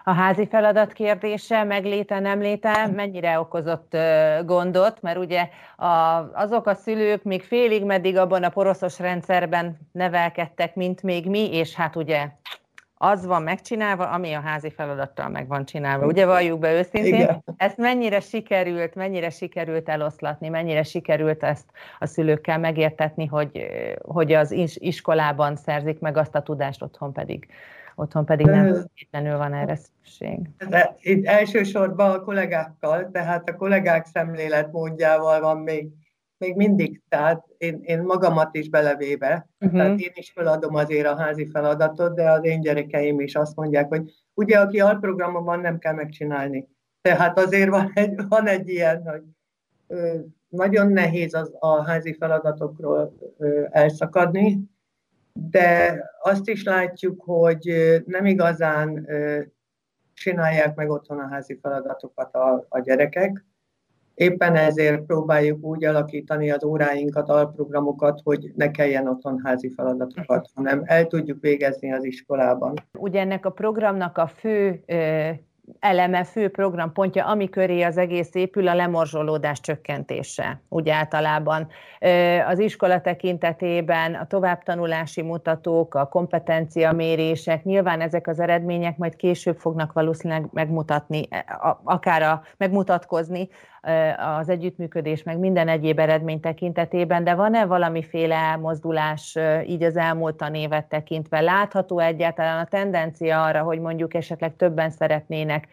A 0.03 0.11
házi 0.11 0.47
feladat 0.47 0.93
kérdése, 0.93 1.63
megléte, 1.63 2.19
nem 2.19 2.39
léte, 2.39 2.87
mennyire 2.87 3.39
okozott 3.39 3.97
gondot, 4.45 5.01
mert 5.01 5.17
ugye 5.17 5.49
a, 5.75 5.85
azok 6.33 6.67
a 6.67 6.73
szülők 6.73 7.23
még 7.23 7.43
félig 7.43 7.85
meddig 7.85 8.17
abban 8.17 8.43
a 8.43 8.49
poroszos 8.49 8.99
rendszerben 8.99 9.77
nevelkedtek, 9.91 10.75
mint 10.75 11.03
még 11.03 11.29
mi, 11.29 11.53
és 11.53 11.75
hát 11.75 11.95
ugye 11.95 12.27
az 13.03 13.25
van 13.25 13.41
megcsinálva, 13.43 14.09
ami 14.09 14.33
a 14.33 14.39
házi 14.39 14.69
feladattal 14.69 15.29
meg 15.29 15.47
van 15.47 15.65
csinálva. 15.65 16.05
Ugye 16.05 16.25
valljuk 16.25 16.59
be 16.59 16.73
őszintén, 16.73 17.13
Igen. 17.13 17.43
ezt 17.57 17.77
mennyire 17.77 18.19
sikerült, 18.19 18.95
mennyire 18.95 19.29
sikerült 19.29 19.89
eloszlatni, 19.89 20.49
mennyire 20.49 20.83
sikerült 20.83 21.43
ezt 21.43 21.65
a 21.99 22.05
szülőkkel 22.05 22.59
megértetni, 22.59 23.25
hogy, 23.25 23.67
hogy 24.01 24.33
az 24.33 24.51
iskolában 24.73 25.55
szerzik 25.55 25.99
meg 25.99 26.17
azt 26.17 26.35
a 26.35 26.41
tudást, 26.41 26.81
otthon 26.81 27.13
pedig, 27.13 27.47
otthon 27.95 28.25
pedig 28.25 28.45
nem 28.45 28.73
feltétlenül 28.73 29.37
van 29.37 29.53
erre 29.53 29.75
szükség. 29.75 30.39
De 30.69 30.95
itt 30.99 31.25
elsősorban 31.25 32.11
a 32.11 32.19
kollégákkal, 32.19 33.09
tehát 33.11 33.49
a 33.49 33.55
kollégák 33.55 34.05
szemléletmódjával 34.05 35.41
van 35.41 35.57
még 35.57 35.87
még 36.41 36.55
mindig, 36.55 37.01
tehát 37.09 37.45
én, 37.57 37.79
én 37.83 38.01
magamat 38.01 38.55
is 38.55 38.69
belevéve, 38.69 39.49
uh-huh. 39.59 39.79
tehát 39.79 39.99
én 39.99 40.11
is 40.13 40.31
feladom 40.31 40.75
azért 40.75 41.07
a 41.07 41.15
házi 41.15 41.45
feladatot, 41.45 42.15
de 42.15 42.31
az 42.31 42.43
én 42.43 42.61
gyerekeim 42.61 43.19
is 43.19 43.35
azt 43.35 43.55
mondják, 43.55 43.87
hogy 43.87 44.11
ugye 44.33 44.59
aki 44.59 44.79
alprogramon 44.79 45.43
van, 45.43 45.59
nem 45.59 45.79
kell 45.79 45.93
megcsinálni. 45.93 46.67
Tehát 47.01 47.39
azért 47.39 47.69
van 47.69 47.91
egy, 47.93 48.27
van 48.27 48.47
egy 48.47 48.69
ilyen, 48.69 49.03
hogy 49.03 49.23
ö, 49.87 50.19
nagyon 50.47 50.91
nehéz 50.91 51.33
az, 51.33 51.55
a 51.59 51.83
házi 51.83 52.13
feladatokról 52.13 53.13
ö, 53.37 53.65
elszakadni, 53.69 54.59
de 55.33 55.99
azt 56.21 56.47
is 56.47 56.63
látjuk, 56.63 57.21
hogy 57.23 58.01
nem 58.05 58.25
igazán 58.25 59.09
ö, 59.09 59.41
csinálják 60.13 60.75
meg 60.75 60.89
otthon 60.89 61.19
a 61.19 61.27
házi 61.27 61.59
feladatokat 61.61 62.35
a, 62.35 62.65
a 62.69 62.79
gyerekek, 62.79 63.45
Éppen 64.21 64.55
ezért 64.55 65.01
próbáljuk 65.01 65.63
úgy 65.63 65.85
alakítani 65.85 66.51
az 66.51 66.63
óráinkat, 66.63 67.29
alprogramokat, 67.29 68.19
hogy 68.23 68.51
ne 68.55 68.71
kelljen 68.71 69.07
otthon 69.07 69.41
házi 69.43 69.73
feladatokat, 69.75 70.49
hanem 70.55 70.81
el 70.85 71.07
tudjuk 71.07 71.41
végezni 71.41 71.93
az 71.93 72.03
iskolában. 72.03 72.73
Ugye 72.97 73.19
ennek 73.19 73.45
a 73.45 73.49
programnak 73.49 74.17
a 74.17 74.27
fő 74.27 74.83
eleme, 75.79 76.23
fő 76.23 76.49
programpontja, 76.49 77.25
ami 77.25 77.49
köré 77.49 77.81
az 77.81 77.97
egész 77.97 78.35
épül, 78.35 78.67
a 78.67 78.75
lemorzsolódás 78.75 79.59
csökkentése, 79.59 80.61
úgy 80.69 80.89
általában. 80.89 81.67
Az 82.47 82.59
iskola 82.59 83.01
tekintetében 83.01 84.13
a 84.13 84.27
továbbtanulási 84.27 85.21
mutatók, 85.21 85.95
a 85.95 86.05
kompetenciamérések, 86.05 87.63
nyilván 87.63 88.01
ezek 88.01 88.27
az 88.27 88.39
eredmények 88.39 88.97
majd 88.97 89.15
később 89.15 89.57
fognak 89.57 89.93
valószínűleg 89.93 90.47
megmutatni, 90.51 91.27
akár 91.83 92.21
a, 92.21 92.43
megmutatkozni 92.57 93.49
az 94.39 94.49
együttműködés, 94.49 95.23
meg 95.23 95.39
minden 95.39 95.67
egyéb 95.67 95.99
eredmény 95.99 96.39
tekintetében, 96.39 97.23
de 97.23 97.33
van-e 97.33 97.65
valamiféle 97.65 98.35
elmozdulás 98.35 99.37
így 99.67 99.83
az 99.83 99.97
elmúlt 99.97 100.35
tanévet 100.35 100.85
tekintve? 100.85 101.39
Látható 101.39 101.99
egyáltalán 101.99 102.59
a 102.59 102.67
tendencia 102.67 103.43
arra, 103.43 103.61
hogy 103.61 103.79
mondjuk 103.79 104.13
esetleg 104.13 104.55
többen 104.55 104.89
szeretnének 104.89 105.67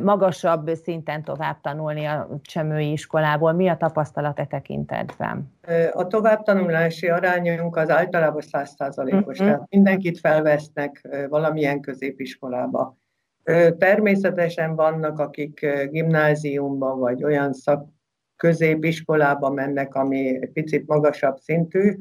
magasabb 0.00 0.68
szinten 0.68 1.24
tovább 1.24 1.60
tanulni 1.60 2.04
a 2.04 2.28
csemői 2.42 2.92
iskolából. 2.92 3.52
Mi 3.52 3.68
a 3.68 3.76
tapasztalat 3.76 4.38
e 4.38 4.44
tekintetben? 4.44 5.52
A 5.92 6.06
továbbtanulási 6.06 7.08
arányunk 7.08 7.76
az 7.76 7.90
általában 7.90 8.40
százszázalékos, 8.40 9.38
uh-huh. 9.38 9.54
tehát 9.54 9.70
mindenkit 9.70 10.18
felvesznek 10.18 11.08
valamilyen 11.28 11.80
középiskolába. 11.80 12.96
Természetesen 13.78 14.74
vannak, 14.74 15.18
akik 15.18 15.66
gimnáziumban 15.90 16.98
vagy 16.98 17.24
olyan 17.24 17.52
szak 17.52 17.88
középiskolába 18.36 19.50
mennek, 19.50 19.94
ami 19.94 20.42
egy 20.42 20.50
picit 20.52 20.86
magasabb 20.86 21.38
szintű. 21.38 21.96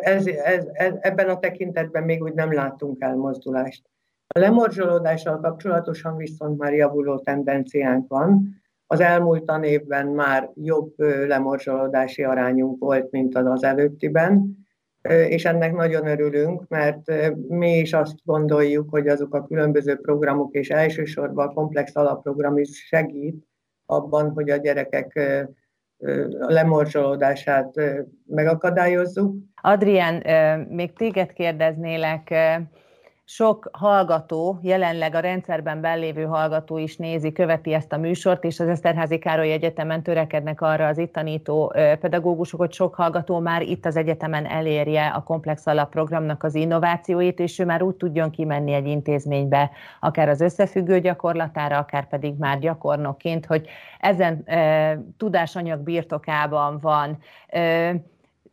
Ez, 0.00 0.26
ez, 0.26 0.66
ez, 0.72 0.94
ebben 1.00 1.28
a 1.28 1.38
tekintetben 1.38 2.02
még 2.02 2.22
úgy 2.22 2.34
nem 2.34 2.52
láttunk 2.52 3.02
elmozdulást. 3.02 3.82
A 4.26 4.38
lemorzsolódással 4.38 5.40
kapcsolatosan 5.40 6.16
viszont 6.16 6.58
már 6.58 6.72
javuló 6.72 7.18
tendenciánk 7.18 8.08
van. 8.08 8.60
Az 8.86 9.00
elmúlt 9.00 9.44
tanévben 9.44 10.06
már 10.06 10.50
jobb 10.54 10.94
lemorzsolódási 11.26 12.24
arányunk 12.24 12.78
volt, 12.78 13.10
mint 13.10 13.36
az 13.36 13.46
az 13.46 13.64
előttiben, 13.64 14.61
és 15.08 15.44
ennek 15.44 15.74
nagyon 15.74 16.06
örülünk, 16.06 16.68
mert 16.68 17.12
mi 17.48 17.78
is 17.78 17.92
azt 17.92 18.16
gondoljuk, 18.24 18.90
hogy 18.90 19.08
azok 19.08 19.34
a 19.34 19.46
különböző 19.46 19.96
programok, 19.96 20.54
és 20.54 20.70
elsősorban 20.70 21.48
a 21.48 21.52
komplex 21.52 21.96
alapprogram 21.96 22.58
is 22.58 22.86
segít 22.86 23.46
abban, 23.86 24.30
hogy 24.30 24.50
a 24.50 24.56
gyerekek 24.56 25.20
lemorzsolódását 26.38 27.74
megakadályozzuk. 28.26 29.34
Adrián, 29.62 30.22
még 30.68 30.92
téged 30.92 31.32
kérdeznélek, 31.32 32.34
sok 33.34 33.68
hallgató, 33.72 34.58
jelenleg 34.62 35.14
a 35.14 35.20
rendszerben 35.20 35.80
bellévő 35.80 36.24
hallgató 36.24 36.78
is 36.78 36.96
nézi, 36.96 37.32
követi 37.32 37.72
ezt 37.72 37.92
a 37.92 37.96
műsort, 37.96 38.44
és 38.44 38.60
az 38.60 38.68
Eszterházi 38.68 39.18
Károly 39.18 39.52
Egyetemen 39.52 40.02
törekednek 40.02 40.60
arra 40.60 40.86
az 40.86 40.98
itt 40.98 41.12
tanító 41.12 41.72
pedagógusok, 42.00 42.60
hogy 42.60 42.72
sok 42.72 42.94
hallgató 42.94 43.38
már 43.38 43.62
itt 43.62 43.86
az 43.86 43.96
egyetemen 43.96 44.46
elérje 44.46 45.06
a 45.06 45.22
komplex 45.22 45.66
alapprogramnak 45.66 46.42
az 46.42 46.54
innovációit, 46.54 47.38
és 47.38 47.58
ő 47.58 47.64
már 47.64 47.82
úgy 47.82 47.94
tudjon 47.94 48.30
kimenni 48.30 48.72
egy 48.72 48.86
intézménybe, 48.86 49.70
akár 50.00 50.28
az 50.28 50.40
összefüggő 50.40 51.00
gyakorlatára, 51.00 51.78
akár 51.78 52.08
pedig 52.08 52.34
már 52.38 52.58
gyakornokként, 52.58 53.46
hogy 53.46 53.66
ezen 54.00 54.42
e, 54.44 54.98
tudásanyag 55.16 55.80
birtokában 55.80 56.78
van. 56.80 57.18
E, 57.46 57.94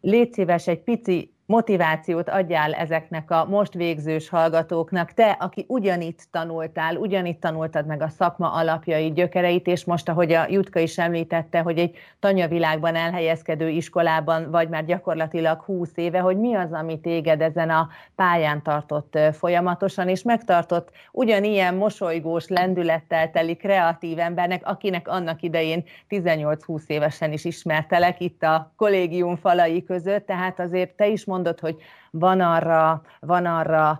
légy 0.01 0.33
szíves 0.33 0.67
egy 0.67 0.79
pici 0.79 1.33
motivációt 1.49 2.29
adjál 2.29 2.73
ezeknek 2.73 3.31
a 3.31 3.45
most 3.45 3.73
végzős 3.73 4.29
hallgatóknak, 4.29 5.13
te, 5.13 5.37
aki 5.39 5.65
ugyanitt 5.67 6.27
tanultál, 6.31 6.95
ugyanitt 6.95 7.39
tanultad 7.39 7.85
meg 7.85 8.01
a 8.01 8.09
szakma 8.09 8.51
alapjai, 8.51 9.11
gyökereit, 9.11 9.67
és 9.67 9.85
most, 9.85 10.09
ahogy 10.09 10.31
a 10.31 10.45
Jutka 10.49 10.79
is 10.79 10.97
említette, 10.97 11.59
hogy 11.59 11.77
egy 11.77 11.97
tanyavilágban 12.19 12.95
elhelyezkedő 12.95 13.69
iskolában 13.69 14.51
vagy 14.51 14.69
már 14.69 14.85
gyakorlatilag 14.85 15.61
20 15.61 15.89
éve, 15.95 16.19
hogy 16.19 16.37
mi 16.37 16.55
az, 16.55 16.71
ami 16.71 16.99
téged 16.99 17.41
ezen 17.41 17.69
a 17.69 17.89
pályán 18.15 18.61
tartott 18.63 19.17
folyamatosan, 19.31 20.07
és 20.09 20.23
megtartott 20.23 20.91
ugyanilyen 21.11 21.75
mosolygós, 21.75 22.47
lendülettel 22.47 23.31
teli 23.31 23.55
kreatív 23.55 24.19
embernek, 24.19 24.67
akinek 24.67 25.07
annak 25.07 25.41
idején 25.41 25.83
18-20 26.09 26.81
évesen 26.87 27.31
is 27.31 27.45
ismertelek 27.45 28.19
itt 28.19 28.43
a 28.43 28.71
kollégium 28.75 29.35
falai 29.35 29.83
között, 29.83 30.25
tehát 30.25 30.59
azért 30.59 30.95
te 30.95 31.07
is 31.07 31.25
mondod, 31.39 31.59
hogy 31.59 31.75
van 32.11 32.41
arra, 32.41 33.01
van 33.19 33.45
arra 33.45 33.99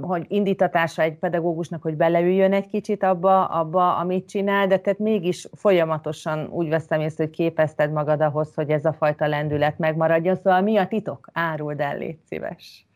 hogy 0.00 0.24
indítatása 0.28 1.02
egy 1.02 1.18
pedagógusnak, 1.18 1.82
hogy 1.82 1.96
beleüljön 1.96 2.52
egy 2.52 2.66
kicsit 2.66 3.02
abba, 3.02 3.44
abba, 3.44 3.96
amit 3.96 4.28
csinál, 4.28 4.66
de 4.66 4.78
tehát 4.78 4.98
mégis 4.98 5.48
folyamatosan 5.52 6.48
úgy 6.50 6.68
veszem 6.68 7.00
észre, 7.00 7.24
hogy 7.24 7.32
képezted 7.32 7.92
magad 7.92 8.20
ahhoz, 8.20 8.54
hogy 8.54 8.70
ez 8.70 8.84
a 8.84 8.92
fajta 8.92 9.26
lendület 9.26 9.78
megmaradjon. 9.78 10.36
Szóval 10.36 10.60
mi 10.60 10.76
a 10.76 10.86
titok? 10.86 11.28
Áruld 11.32 11.80
el, 11.80 11.98
légy 11.98 12.18
szíves. 12.26 12.86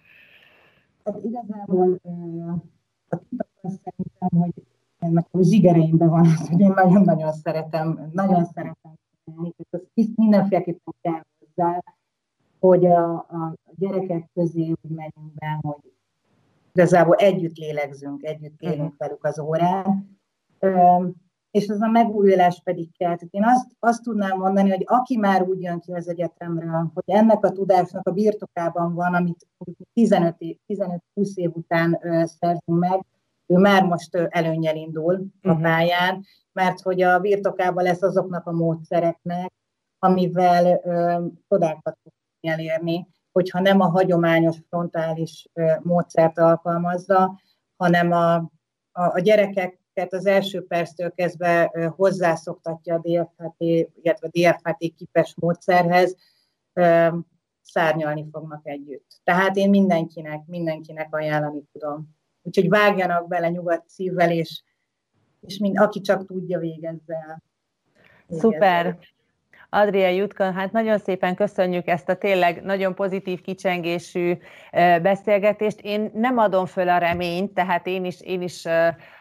Hát 1.04 1.16
igazából 1.24 2.00
a 3.08 3.16
titok 3.28 3.46
az 3.62 3.80
szerintem, 3.84 4.38
hogy 4.40 4.52
a 5.30 5.42
zsigereimben 5.42 6.08
van 6.08 6.20
az, 6.20 6.48
hogy 6.48 6.60
én 6.60 6.72
nagyon-nagyon 6.74 7.32
szeretem, 7.32 8.10
nagyon 8.12 8.44
szeretem 8.44 8.92
és 9.94 10.06
mindenféleképpen 10.16 10.94
kell 11.00 11.22
hozzá, 11.38 11.82
hogy 12.58 12.86
a, 12.86 13.12
a 13.12 13.54
gyerekek 13.76 14.30
közé 14.34 14.68
úgy 14.68 14.90
menjünk 14.90 15.34
be, 15.34 15.58
hogy 15.60 15.92
igazából 16.72 17.14
együtt 17.14 17.56
lélegzünk, 17.56 18.22
együtt 18.22 18.60
élünk 18.60 18.94
velük 18.96 19.24
az 19.24 19.38
órán, 19.38 20.18
és 21.50 21.66
ez 21.66 21.80
a 21.80 21.88
megújulás 21.88 22.60
pedig 22.64 22.96
kell. 22.96 23.14
Tehát 23.14 23.28
én 23.34 23.44
azt, 23.44 23.66
azt 23.78 24.02
tudnám 24.02 24.38
mondani, 24.38 24.70
hogy 24.70 24.82
aki 24.86 25.16
már 25.16 25.42
úgy 25.42 25.62
jön 25.62 25.80
ki 25.80 25.92
az 25.92 26.08
egyetemről, 26.08 26.90
hogy 26.94 27.04
ennek 27.06 27.44
a 27.44 27.52
tudásnak 27.52 28.08
a 28.08 28.12
birtokában 28.12 28.94
van, 28.94 29.14
amit 29.14 29.46
15-20 29.94 30.56
év 31.34 31.50
után 31.54 31.98
szerzünk 32.24 32.78
meg, 32.78 33.04
ő 33.46 33.56
már 33.56 33.84
most 33.84 34.14
előnyel 34.14 34.76
indul 34.76 35.26
a 35.42 35.48
uh-huh. 35.48 35.62
pályán, 35.62 36.24
mert 36.52 36.80
hogy 36.80 37.02
a 37.02 37.18
birtokában 37.18 37.84
lesz 37.84 38.02
azoknak 38.02 38.46
a 38.46 38.52
módszereknek, 38.52 39.52
amivel 39.98 40.80
ö, 40.84 41.24
csodákat 41.48 41.98
fog 42.02 42.12
elérni, 42.40 43.08
hogyha 43.34 43.60
nem 43.60 43.80
a 43.80 43.88
hagyományos 43.88 44.56
frontális 44.68 45.48
módszert 45.82 46.38
alkalmazza, 46.38 47.40
hanem 47.76 48.12
a, 48.12 48.34
a, 48.34 48.50
a 48.92 49.18
gyerekeket 49.18 50.12
az 50.12 50.26
első 50.26 50.66
perctől 50.66 51.12
kezdve 51.12 51.72
hozzászoktatja 51.96 52.94
a 52.94 52.98
DFHT, 52.98 53.60
illetve 54.02 54.28
a 54.30 54.30
DFHT 54.30 54.94
kipes 54.96 55.34
módszerhez, 55.40 56.16
szárnyalni 57.62 58.28
fognak 58.32 58.66
együtt. 58.66 59.20
Tehát 59.24 59.56
én 59.56 59.70
mindenkinek, 59.70 60.46
mindenkinek 60.46 61.14
ajánlani 61.14 61.62
tudom. 61.72 62.16
Úgyhogy 62.42 62.68
vágjanak 62.68 63.28
bele 63.28 63.48
nyugodt 63.48 63.88
szívvel, 63.88 64.30
és, 64.30 64.62
és 65.40 65.58
mind, 65.58 65.78
aki 65.78 66.00
csak 66.00 66.26
tudja, 66.26 66.58
végezze 66.58 67.14
el. 67.28 67.42
Szuper. 68.28 68.98
Adria 69.74 70.08
Jutka, 70.08 70.52
hát 70.52 70.72
nagyon 70.72 70.98
szépen 70.98 71.34
köszönjük 71.34 71.86
ezt 71.86 72.08
a 72.08 72.14
tényleg 72.14 72.62
nagyon 72.62 72.94
pozitív 72.94 73.40
kicsengésű 73.40 74.32
beszélgetést. 75.02 75.80
Én 75.80 76.10
nem 76.14 76.38
adom 76.38 76.66
föl 76.66 76.88
a 76.88 76.98
reményt, 76.98 77.54
tehát 77.54 77.86
én 77.86 78.04
is, 78.04 78.20
én 78.20 78.42
is 78.42 78.64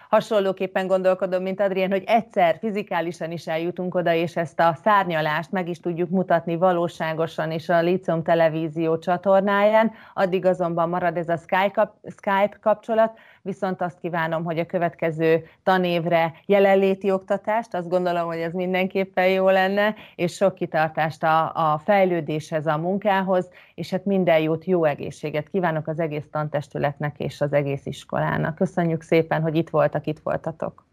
hasonlóképpen 0.09 0.87
gondolkodom, 0.87 1.43
mint 1.43 1.61
Adrien, 1.61 1.91
hogy 1.91 2.03
egyszer 2.05 2.57
fizikálisan 2.59 3.31
is 3.31 3.47
eljutunk 3.47 3.95
oda, 3.95 4.13
és 4.13 4.35
ezt 4.35 4.59
a 4.59 4.77
szárnyalást 4.83 5.51
meg 5.51 5.69
is 5.69 5.79
tudjuk 5.79 6.09
mutatni 6.09 6.55
valóságosan 6.55 7.51
is 7.51 7.69
a 7.69 7.81
Lícium 7.81 8.23
televízió 8.23 8.97
csatornáján. 8.97 9.91
Addig 10.13 10.45
azonban 10.45 10.89
marad 10.89 11.17
ez 11.17 11.29
a 11.29 11.37
Skype 11.37 12.57
kapcsolat, 12.61 13.17
viszont 13.43 13.81
azt 13.81 13.99
kívánom, 14.01 14.43
hogy 14.43 14.59
a 14.59 14.65
következő 14.65 15.45
tanévre 15.63 16.33
jelenléti 16.45 17.11
oktatást, 17.11 17.73
azt 17.73 17.89
gondolom, 17.89 18.25
hogy 18.25 18.37
ez 18.37 18.53
mindenképpen 18.53 19.27
jó 19.27 19.49
lenne, 19.49 19.95
és 20.15 20.33
sok 20.33 20.55
kitartást 20.55 21.23
a, 21.23 21.43
a 21.73 21.81
fejlődéshez, 21.85 22.67
a 22.67 22.77
munkához, 22.77 23.49
és 23.75 23.89
hát 23.89 24.05
minden 24.05 24.39
jót, 24.39 24.65
jó 24.65 24.85
egészséget 24.85 25.49
kívánok 25.49 25.87
az 25.87 25.99
egész 25.99 26.25
tantestületnek 26.31 27.15
és 27.17 27.41
az 27.41 27.53
egész 27.53 27.85
iskolának. 27.85 28.55
Köszönjük 28.55 29.01
szépen, 29.01 29.41
hogy 29.41 29.55
itt 29.55 29.69
voltak, 29.69 30.07
itt 30.07 30.19
voltatok. 30.23 30.85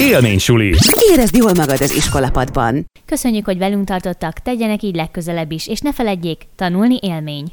Élmény 0.00 0.38
suli. 0.38 0.74
Érezd 1.12 1.36
jól 1.36 1.52
magad 1.54 1.80
az 1.80 1.96
iskolapadban. 1.96 2.84
Köszönjük, 3.04 3.44
hogy 3.44 3.58
velünk 3.58 3.84
tartottak, 3.84 4.32
tegyenek 4.32 4.82
így 4.82 4.94
legközelebb 4.94 5.50
is, 5.50 5.68
és 5.68 5.80
ne 5.80 5.92
feledjék, 5.92 6.46
tanulni 6.56 6.98
élmény. 7.00 7.52